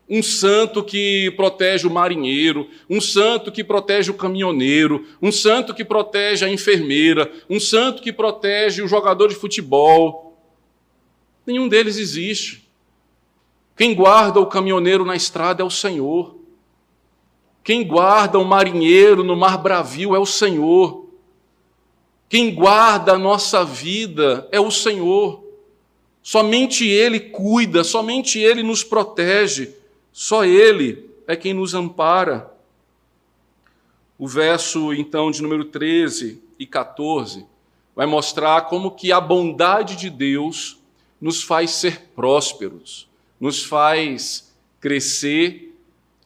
[0.08, 5.82] um santo que protege o marinheiro, um santo que protege o caminhoneiro, um santo que
[5.82, 10.38] protege a enfermeira, um santo que protege o jogador de futebol.
[11.46, 12.63] Nenhum deles existe.
[13.76, 16.36] Quem guarda o caminhoneiro na estrada é o Senhor.
[17.62, 21.06] Quem guarda o marinheiro no mar bravio é o Senhor.
[22.28, 25.42] Quem guarda a nossa vida é o Senhor.
[26.22, 29.74] Somente Ele cuida, somente Ele nos protege,
[30.12, 32.50] só Ele é quem nos ampara.
[34.16, 37.44] O verso, então, de número 13 e 14
[37.94, 40.78] vai mostrar como que a bondade de Deus
[41.20, 43.08] nos faz ser prósperos
[43.40, 45.74] nos faz crescer,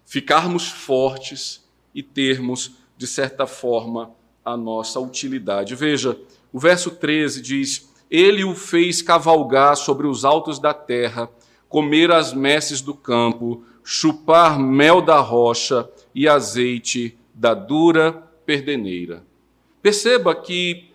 [0.04, 4.10] ficarmos fortes e termos, de certa forma,
[4.44, 5.74] a nossa utilidade.
[5.74, 6.18] Veja,
[6.52, 11.28] o verso 13 diz: ele o fez cavalgar sobre os altos da terra,
[11.68, 18.12] comer as messes do campo, chupar mel da rocha e azeite da dura
[18.46, 19.22] perdeneira.
[19.82, 20.88] Perceba que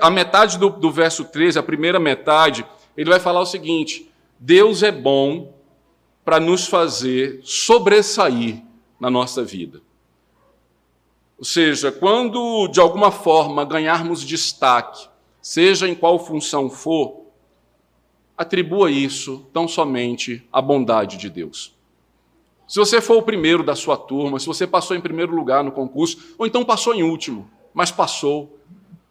[0.00, 2.66] a metade do, do verso 13, a primeira metade,
[2.96, 5.54] ele vai falar o seguinte: Deus é bom
[6.24, 8.62] para nos fazer sobressair
[8.98, 9.80] na nossa vida.
[11.38, 15.08] Ou seja, quando de alguma forma ganharmos destaque,
[15.40, 17.26] seja em qual função for,
[18.36, 21.74] atribua isso tão somente à bondade de Deus.
[22.66, 25.70] Se você for o primeiro da sua turma, se você passou em primeiro lugar no
[25.70, 28.58] concurso, ou então passou em último, mas passou.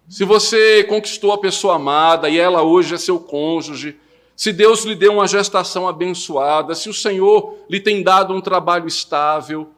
[0.09, 3.97] Se você conquistou a pessoa amada e ela hoje é seu cônjuge,
[4.35, 8.87] se Deus lhe deu uma gestação abençoada, se o Senhor lhe tem dado um trabalho
[8.87, 9.69] estável,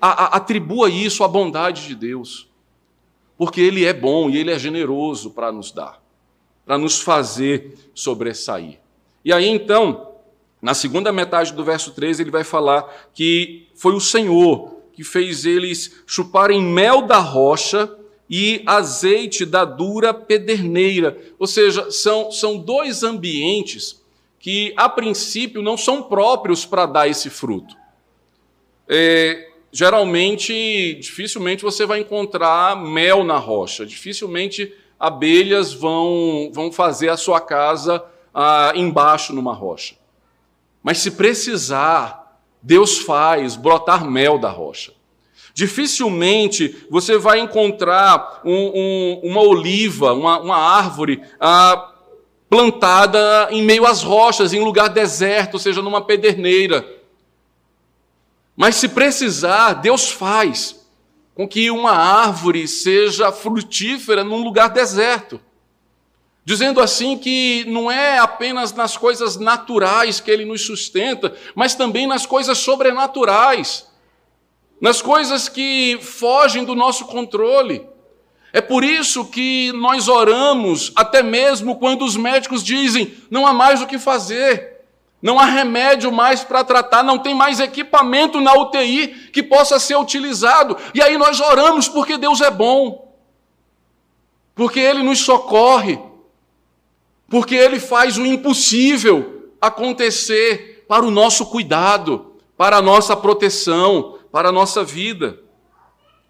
[0.00, 2.48] atribua isso à bondade de Deus,
[3.36, 6.00] porque Ele é bom e Ele é generoso para nos dar,
[6.64, 8.78] para nos fazer sobressair.
[9.24, 10.12] E aí então,
[10.60, 15.44] na segunda metade do verso 13, ele vai falar que foi o Senhor que fez
[15.44, 17.90] eles chuparem mel da rocha
[18.28, 21.18] e azeite da dura pederneira.
[21.38, 24.02] Ou seja, são, são dois ambientes
[24.38, 27.76] que, a princípio, não são próprios para dar esse fruto.
[28.88, 37.16] É, geralmente, dificilmente você vai encontrar mel na rocha, dificilmente abelhas vão, vão fazer a
[37.16, 38.04] sua casa
[38.34, 39.96] ah, embaixo numa rocha.
[40.82, 44.92] Mas se precisar, Deus faz brotar mel da rocha.
[45.54, 51.90] Dificilmente você vai encontrar um, um, uma oliva, uma, uma árvore ah,
[52.48, 56.86] plantada em meio às rochas, em lugar deserto, ou seja, numa pederneira.
[58.56, 60.80] Mas se precisar, Deus faz
[61.34, 65.40] com que uma árvore seja frutífera num lugar deserto.
[66.44, 72.06] Dizendo assim que não é apenas nas coisas naturais que ele nos sustenta, mas também
[72.06, 73.86] nas coisas sobrenaturais
[74.82, 77.86] nas coisas que fogem do nosso controle.
[78.52, 83.80] É por isso que nós oramos, até mesmo quando os médicos dizem não há mais
[83.80, 84.80] o que fazer,
[85.22, 89.94] não há remédio mais para tratar, não tem mais equipamento na UTI que possa ser
[89.94, 90.76] utilizado.
[90.92, 93.14] E aí nós oramos porque Deus é bom,
[94.52, 95.96] porque Ele nos socorre,
[97.30, 104.48] porque Ele faz o impossível acontecer para o nosso cuidado, para a nossa proteção, para
[104.48, 105.38] a nossa vida.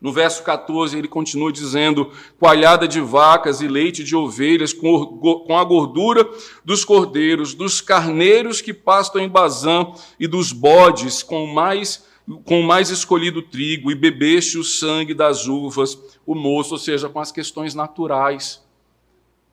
[0.01, 5.63] No verso 14, ele continua dizendo: coalhada de vacas e leite de ovelhas, com a
[5.63, 6.29] gordura
[6.65, 12.11] dos cordeiros, dos carneiros que pastam em Bazã e dos bodes, com mais
[12.45, 17.09] com o mais escolhido trigo, e bebeste o sangue das uvas, o moço, ou seja,
[17.09, 18.63] com as questões naturais.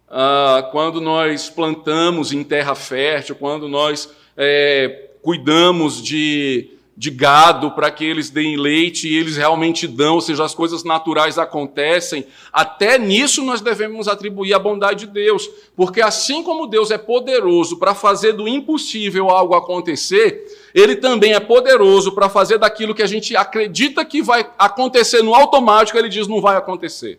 [0.07, 7.89] Ah, quando nós plantamos em terra fértil, quando nós é, cuidamos de de gado para
[7.89, 12.99] que eles deem leite e eles realmente dão, ou seja, as coisas naturais acontecem, até
[12.99, 17.95] nisso nós devemos atribuir a bondade de Deus, porque assim como Deus é poderoso para
[17.95, 20.43] fazer do impossível algo acontecer,
[20.75, 25.33] ele também é poderoso para fazer daquilo que a gente acredita que vai acontecer no
[25.33, 27.17] automático, ele diz não vai acontecer.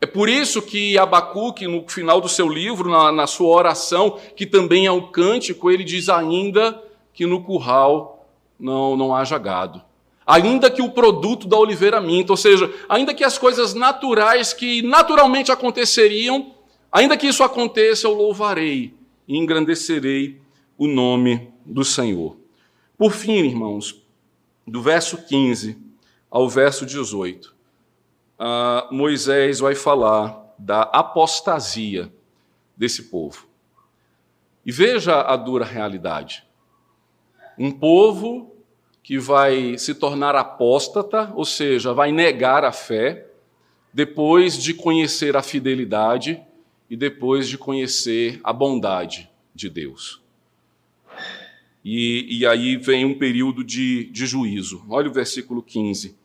[0.00, 4.46] É por isso que Abacuque, no final do seu livro, na, na sua oração, que
[4.46, 6.82] também é um cântico, ele diz ainda
[7.22, 8.26] que no curral
[8.58, 9.80] não, não haja gado.
[10.26, 14.82] Ainda que o produto da oliveira minta, ou seja, ainda que as coisas naturais que
[14.82, 16.52] naturalmente aconteceriam,
[16.90, 18.92] ainda que isso aconteça, eu louvarei
[19.28, 20.40] e engrandecerei
[20.76, 22.36] o nome do Senhor.
[22.98, 24.02] Por fim, irmãos,
[24.66, 25.78] do verso 15
[26.28, 27.52] ao verso 18, uh,
[28.40, 32.12] ah, Moisés vai falar da apostasia
[32.76, 33.46] desse povo.
[34.66, 36.44] E veja a dura realidade.
[37.62, 38.56] Um povo
[39.04, 43.28] que vai se tornar apóstata, ou seja, vai negar a fé,
[43.94, 46.42] depois de conhecer a fidelidade
[46.90, 50.20] e depois de conhecer a bondade de Deus.
[51.84, 54.84] E, e aí vem um período de, de juízo.
[54.88, 56.16] Olha o versículo 15,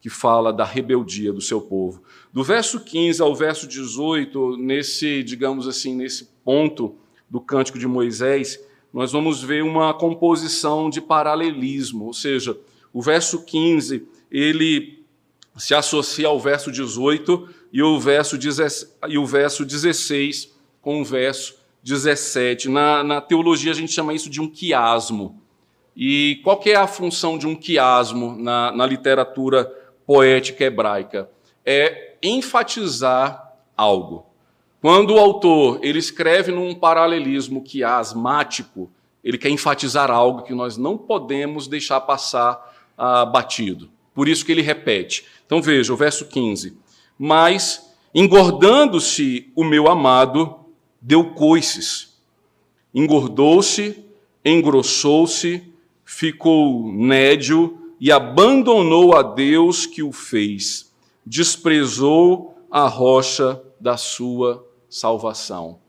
[0.00, 2.04] que fala da rebeldia do seu povo.
[2.32, 6.94] Do verso 15 ao verso 18, nesse, digamos assim, nesse ponto
[7.28, 8.60] do cântico de Moisés,
[8.92, 12.56] nós vamos ver uma composição de paralelismo, ou seja,
[12.92, 15.02] o verso 15, ele
[15.56, 18.38] se associa ao verso 18 e o verso,
[19.08, 22.68] e o verso 16 com o verso 17.
[22.68, 25.40] Na, na teologia a gente chama isso de um quiasmo.
[25.96, 29.64] E qual é a função de um quiasmo na, na literatura
[30.06, 31.30] poética hebraica?
[31.64, 34.31] É enfatizar algo.
[34.82, 38.90] Quando o autor ele escreve num paralelismo que é asmático,
[39.22, 43.88] ele quer enfatizar algo que nós não podemos deixar passar ah, batido.
[44.12, 45.24] Por isso que ele repete.
[45.46, 46.76] Então veja o verso 15.
[47.16, 50.56] Mas, engordando-se o meu amado,
[51.00, 52.20] deu coices.
[52.92, 54.04] Engordou-se,
[54.44, 55.62] engrossou-se,
[56.04, 60.92] ficou nédio e abandonou a Deus que o fez.
[61.24, 65.80] Desprezou a rocha da sua salvação.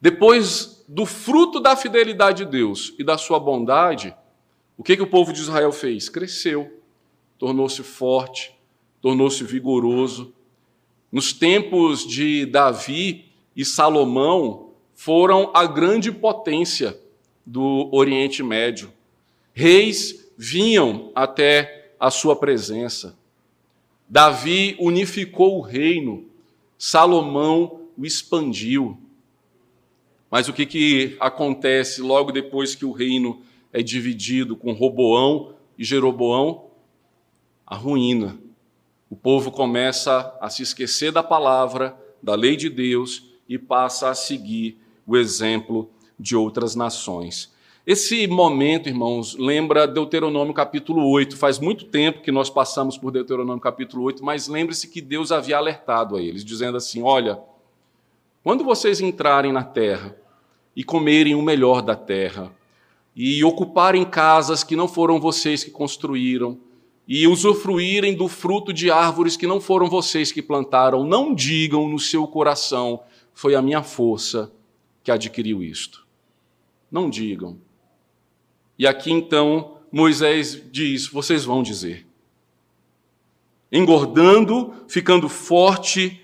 [0.00, 4.14] Depois do fruto da fidelidade de Deus e da sua bondade,
[4.76, 6.08] o que, que o povo de Israel fez?
[6.08, 6.80] Cresceu,
[7.38, 8.52] tornou-se forte,
[9.00, 10.34] tornou-se vigoroso.
[11.12, 17.00] Nos tempos de Davi e Salomão, foram a grande potência
[17.46, 18.92] do Oriente Médio.
[19.54, 23.16] Reis vinham até a sua presença.
[24.06, 26.26] Davi unificou o reino,
[26.76, 28.96] Salomão o expandiu.
[30.30, 35.84] Mas o que, que acontece logo depois que o reino é dividido com Roboão e
[35.84, 36.70] Jeroboão?
[37.66, 38.38] A ruína.
[39.10, 44.14] O povo começa a se esquecer da palavra, da lei de Deus e passa a
[44.14, 47.52] seguir o exemplo de outras nações.
[47.86, 51.36] Esse momento, irmãos, lembra Deuteronômio capítulo 8.
[51.36, 55.58] Faz muito tempo que nós passamos por Deuteronômio capítulo 8, mas lembre-se que Deus havia
[55.58, 57.38] alertado a eles, dizendo assim: Olha,
[58.42, 60.16] quando vocês entrarem na terra
[60.74, 62.52] e comerem o melhor da terra,
[63.14, 66.58] e ocuparem casas que não foram vocês que construíram,
[67.06, 71.98] e usufruírem do fruto de árvores que não foram vocês que plantaram, não digam no
[71.98, 73.02] seu coração:
[73.34, 74.52] foi a minha força
[75.02, 76.06] que adquiriu isto.
[76.90, 77.58] Não digam.
[78.78, 82.06] E aqui então Moisés diz: vocês vão dizer.
[83.72, 86.19] Engordando, ficando forte,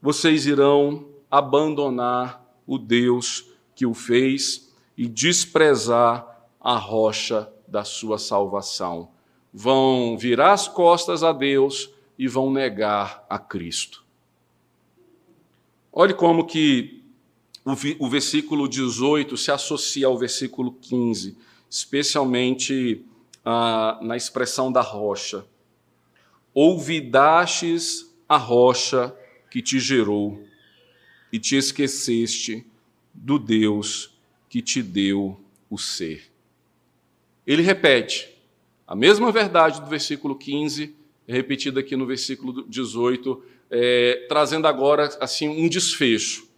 [0.00, 9.10] vocês irão abandonar o Deus que o fez e desprezar a rocha da sua salvação.
[9.52, 14.04] Vão virar as costas a Deus e vão negar a Cristo.
[15.92, 17.02] Olhe como que
[17.98, 21.36] o versículo 18 se associa ao versículo 15,
[21.68, 23.04] especialmente
[23.44, 25.44] ah, na expressão da rocha.
[26.54, 29.14] Ouvidastes a rocha
[29.50, 30.42] que te gerou
[31.32, 32.64] e te esqueceste
[33.12, 34.16] do Deus
[34.48, 36.30] que te deu o ser.
[37.46, 38.28] Ele repete
[38.86, 40.94] a mesma verdade do versículo 15,
[41.26, 46.48] repetida aqui no versículo 18, é, trazendo agora assim um desfecho,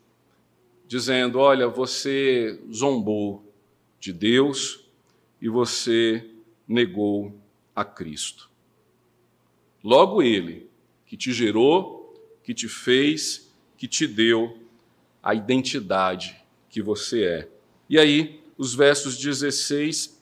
[0.86, 3.44] dizendo: olha, você zombou
[4.00, 4.84] de Deus
[5.40, 6.26] e você
[6.66, 7.38] negou
[7.76, 8.50] a Cristo.
[9.84, 10.68] Logo Ele,
[11.06, 12.01] que te gerou,
[12.42, 14.58] que te fez, que te deu
[15.22, 16.36] a identidade
[16.68, 17.48] que você é.
[17.88, 20.20] E aí, os versos 16,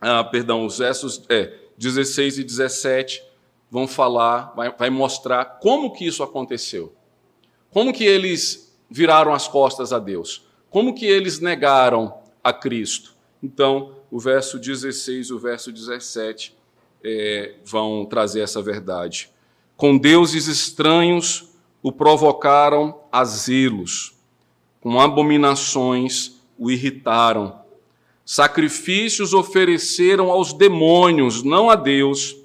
[0.00, 3.22] ah, perdão, os versos é, 16 e 17
[3.70, 6.94] vão falar, vai, vai mostrar como que isso aconteceu.
[7.70, 10.46] Como que eles viraram as costas a Deus?
[10.70, 13.14] Como que eles negaram a Cristo?
[13.42, 16.56] Então, o verso 16 e o verso 17
[17.04, 19.30] é, vão trazer essa verdade.
[19.76, 21.50] Com deuses estranhos
[21.82, 24.14] o provocaram a zelos,
[24.80, 27.60] com abominações o irritaram.
[28.24, 32.36] Sacrifícios ofereceram aos demônios, não a Deus,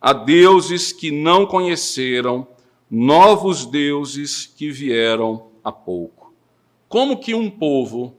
[0.00, 2.46] a deuses que não conheceram,
[2.90, 6.34] novos deuses que vieram há pouco.
[6.88, 8.14] Como que um povo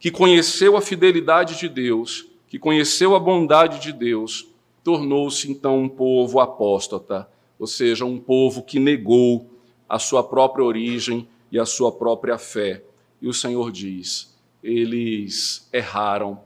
[0.00, 4.48] que conheceu a fidelidade de Deus, que conheceu a bondade de Deus,
[4.82, 7.28] tornou-se então um povo apóstata,
[7.58, 9.50] ou seja, um povo que negou
[9.88, 12.82] a sua própria origem e a sua própria fé.
[13.20, 16.40] E o Senhor diz: eles erraram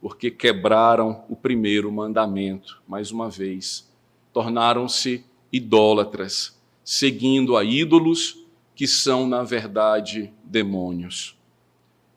[0.00, 3.90] porque quebraram o primeiro mandamento, mais uma vez.
[4.32, 8.44] Tornaram-se idólatras, seguindo a ídolos
[8.74, 11.36] que são, na verdade, demônios.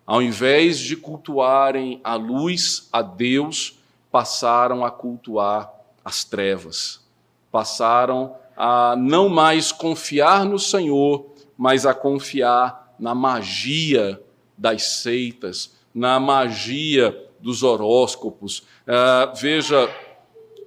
[0.05, 3.79] Ao invés de cultuarem a luz, a Deus,
[4.11, 5.71] passaram a cultuar
[6.03, 7.03] as trevas,
[7.51, 11.25] passaram a não mais confiar no Senhor,
[11.57, 14.21] mas a confiar na magia
[14.57, 18.59] das seitas, na magia dos horóscopos.
[18.59, 19.89] Uh, veja,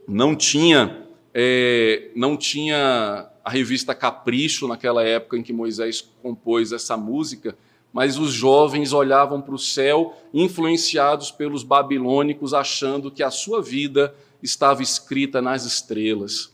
[0.08, 6.96] não tinha, é, não tinha a revista Capricho naquela época em que Moisés compôs essa
[6.96, 7.56] música,
[7.92, 14.14] mas os jovens olhavam para o céu, influenciados pelos babilônicos, achando que a sua vida
[14.42, 16.51] estava escrita nas estrelas.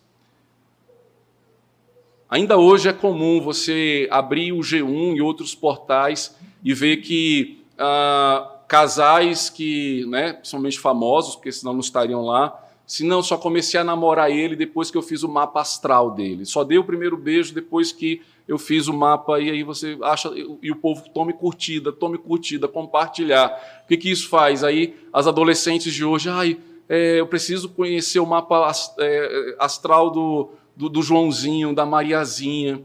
[2.30, 8.58] Ainda hoje é comum você abrir o G1 e outros portais e ver que ah,
[8.68, 13.84] casais que, né, principalmente famosos, porque senão não estariam lá, se não, só comecei a
[13.84, 16.44] namorar ele depois que eu fiz o mapa astral dele.
[16.44, 20.30] Só dei o primeiro beijo depois que eu fiz o mapa e aí você acha
[20.62, 23.82] e o povo tome curtida, tome curtida, compartilhar.
[23.84, 24.64] O que, que isso faz?
[24.64, 26.58] Aí as adolescentes de hoje, ai,
[26.88, 32.80] é, eu preciso conhecer o mapa é, astral do, do, do Joãozinho, da Mariazinha.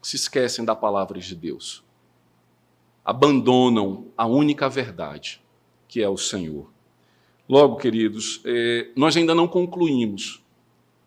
[0.00, 1.84] Se esquecem da palavra de Deus.
[3.04, 5.42] Abandonam a única verdade,
[5.86, 6.70] que é o Senhor.
[7.46, 10.42] Logo, queridos, é, nós ainda não concluímos.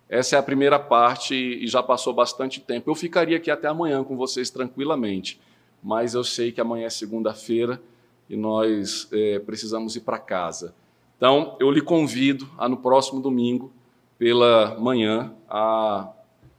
[0.07, 2.91] Essa é a primeira parte e já passou bastante tempo.
[2.91, 5.41] Eu ficaria aqui até amanhã com vocês tranquilamente,
[5.82, 7.82] mas eu sei que amanhã é segunda-feira
[8.30, 10.76] e nós é, precisamos ir para casa.
[11.18, 13.72] Então, eu lhe convido a no próximo domingo,
[14.18, 16.11] pela manhã, a,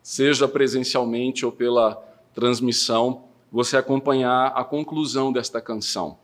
[0.03, 1.95] seja presencialmente ou pela
[2.35, 6.19] transmissão, você acompanhar a conclusão desta canção.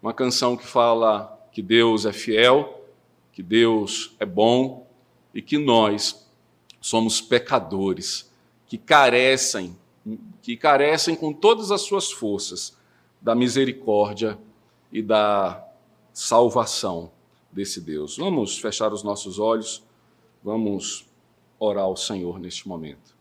[0.00, 2.86] Uma canção que fala que Deus é fiel,
[3.32, 4.86] que Deus é bom
[5.34, 6.26] e que nós
[6.80, 8.30] somos pecadores,
[8.66, 9.76] que carecem,
[10.40, 12.76] que carecem com todas as suas forças
[13.20, 14.38] da misericórdia
[14.92, 15.64] e da
[16.12, 17.10] salvação
[17.50, 18.16] desse Deus.
[18.16, 19.82] Vamos fechar os nossos olhos,
[20.42, 21.08] vamos
[21.58, 23.14] orar ao Senhor neste momento.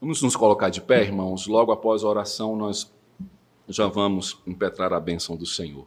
[0.00, 1.46] Vamos nos colocar de pé, irmãos.
[1.46, 2.92] Logo após a oração, nós
[3.68, 5.86] já vamos impetrar a bênção do Senhor.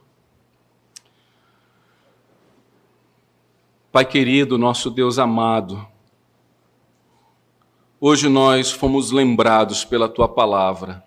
[3.90, 5.84] Pai querido, nosso Deus amado,
[8.00, 11.04] hoje nós fomos lembrados pela tua palavra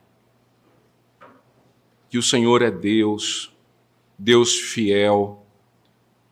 [2.10, 3.52] que o Senhor é Deus,
[4.20, 5.43] Deus fiel,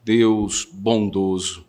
[0.04, 1.66] Deus bondoso.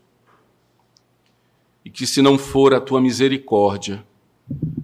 [1.84, 4.06] E que se não for a tua misericórdia,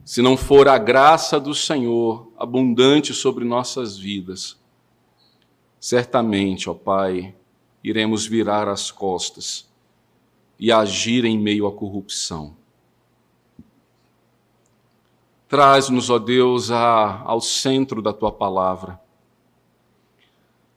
[0.04, 4.58] se não for a graça do Senhor abundante sobre nossas vidas,
[5.78, 7.34] certamente, ó Pai,
[7.82, 9.68] iremos virar as costas
[10.58, 12.56] e agir em meio à corrupção.
[15.48, 19.00] Traz-nos, ó Deus, a, ao centro da tua palavra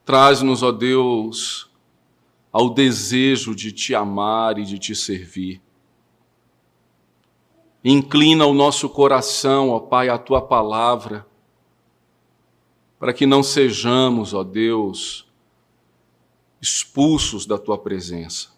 [0.04, 1.70] Traz-nos, ó Deus,
[2.52, 5.62] ao desejo de te amar e de te servir.
[7.82, 11.26] Inclina o nosso coração, ó Pai, à tua palavra,
[12.98, 15.26] para que não sejamos, ó Deus,
[16.60, 18.52] expulsos da tua presença.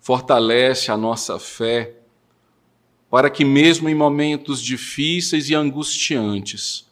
[0.00, 1.94] Fortalece a nossa fé,
[3.08, 6.87] para que, mesmo em momentos difíceis e angustiantes,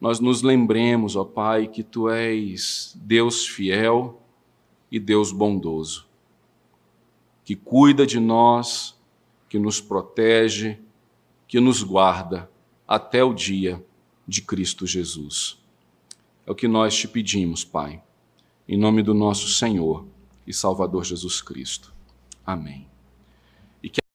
[0.00, 4.22] nós nos lembremos, ó Pai, que Tu és Deus fiel
[4.90, 6.06] e Deus bondoso,
[7.44, 8.98] que cuida de nós,
[9.48, 10.78] que nos protege,
[11.46, 12.50] que nos guarda
[12.88, 13.84] até o dia
[14.26, 15.58] de Cristo Jesus.
[16.46, 18.02] É o que nós te pedimos, Pai,
[18.66, 20.06] em nome do nosso Senhor
[20.46, 21.92] e Salvador Jesus Cristo.
[22.46, 22.89] Amém.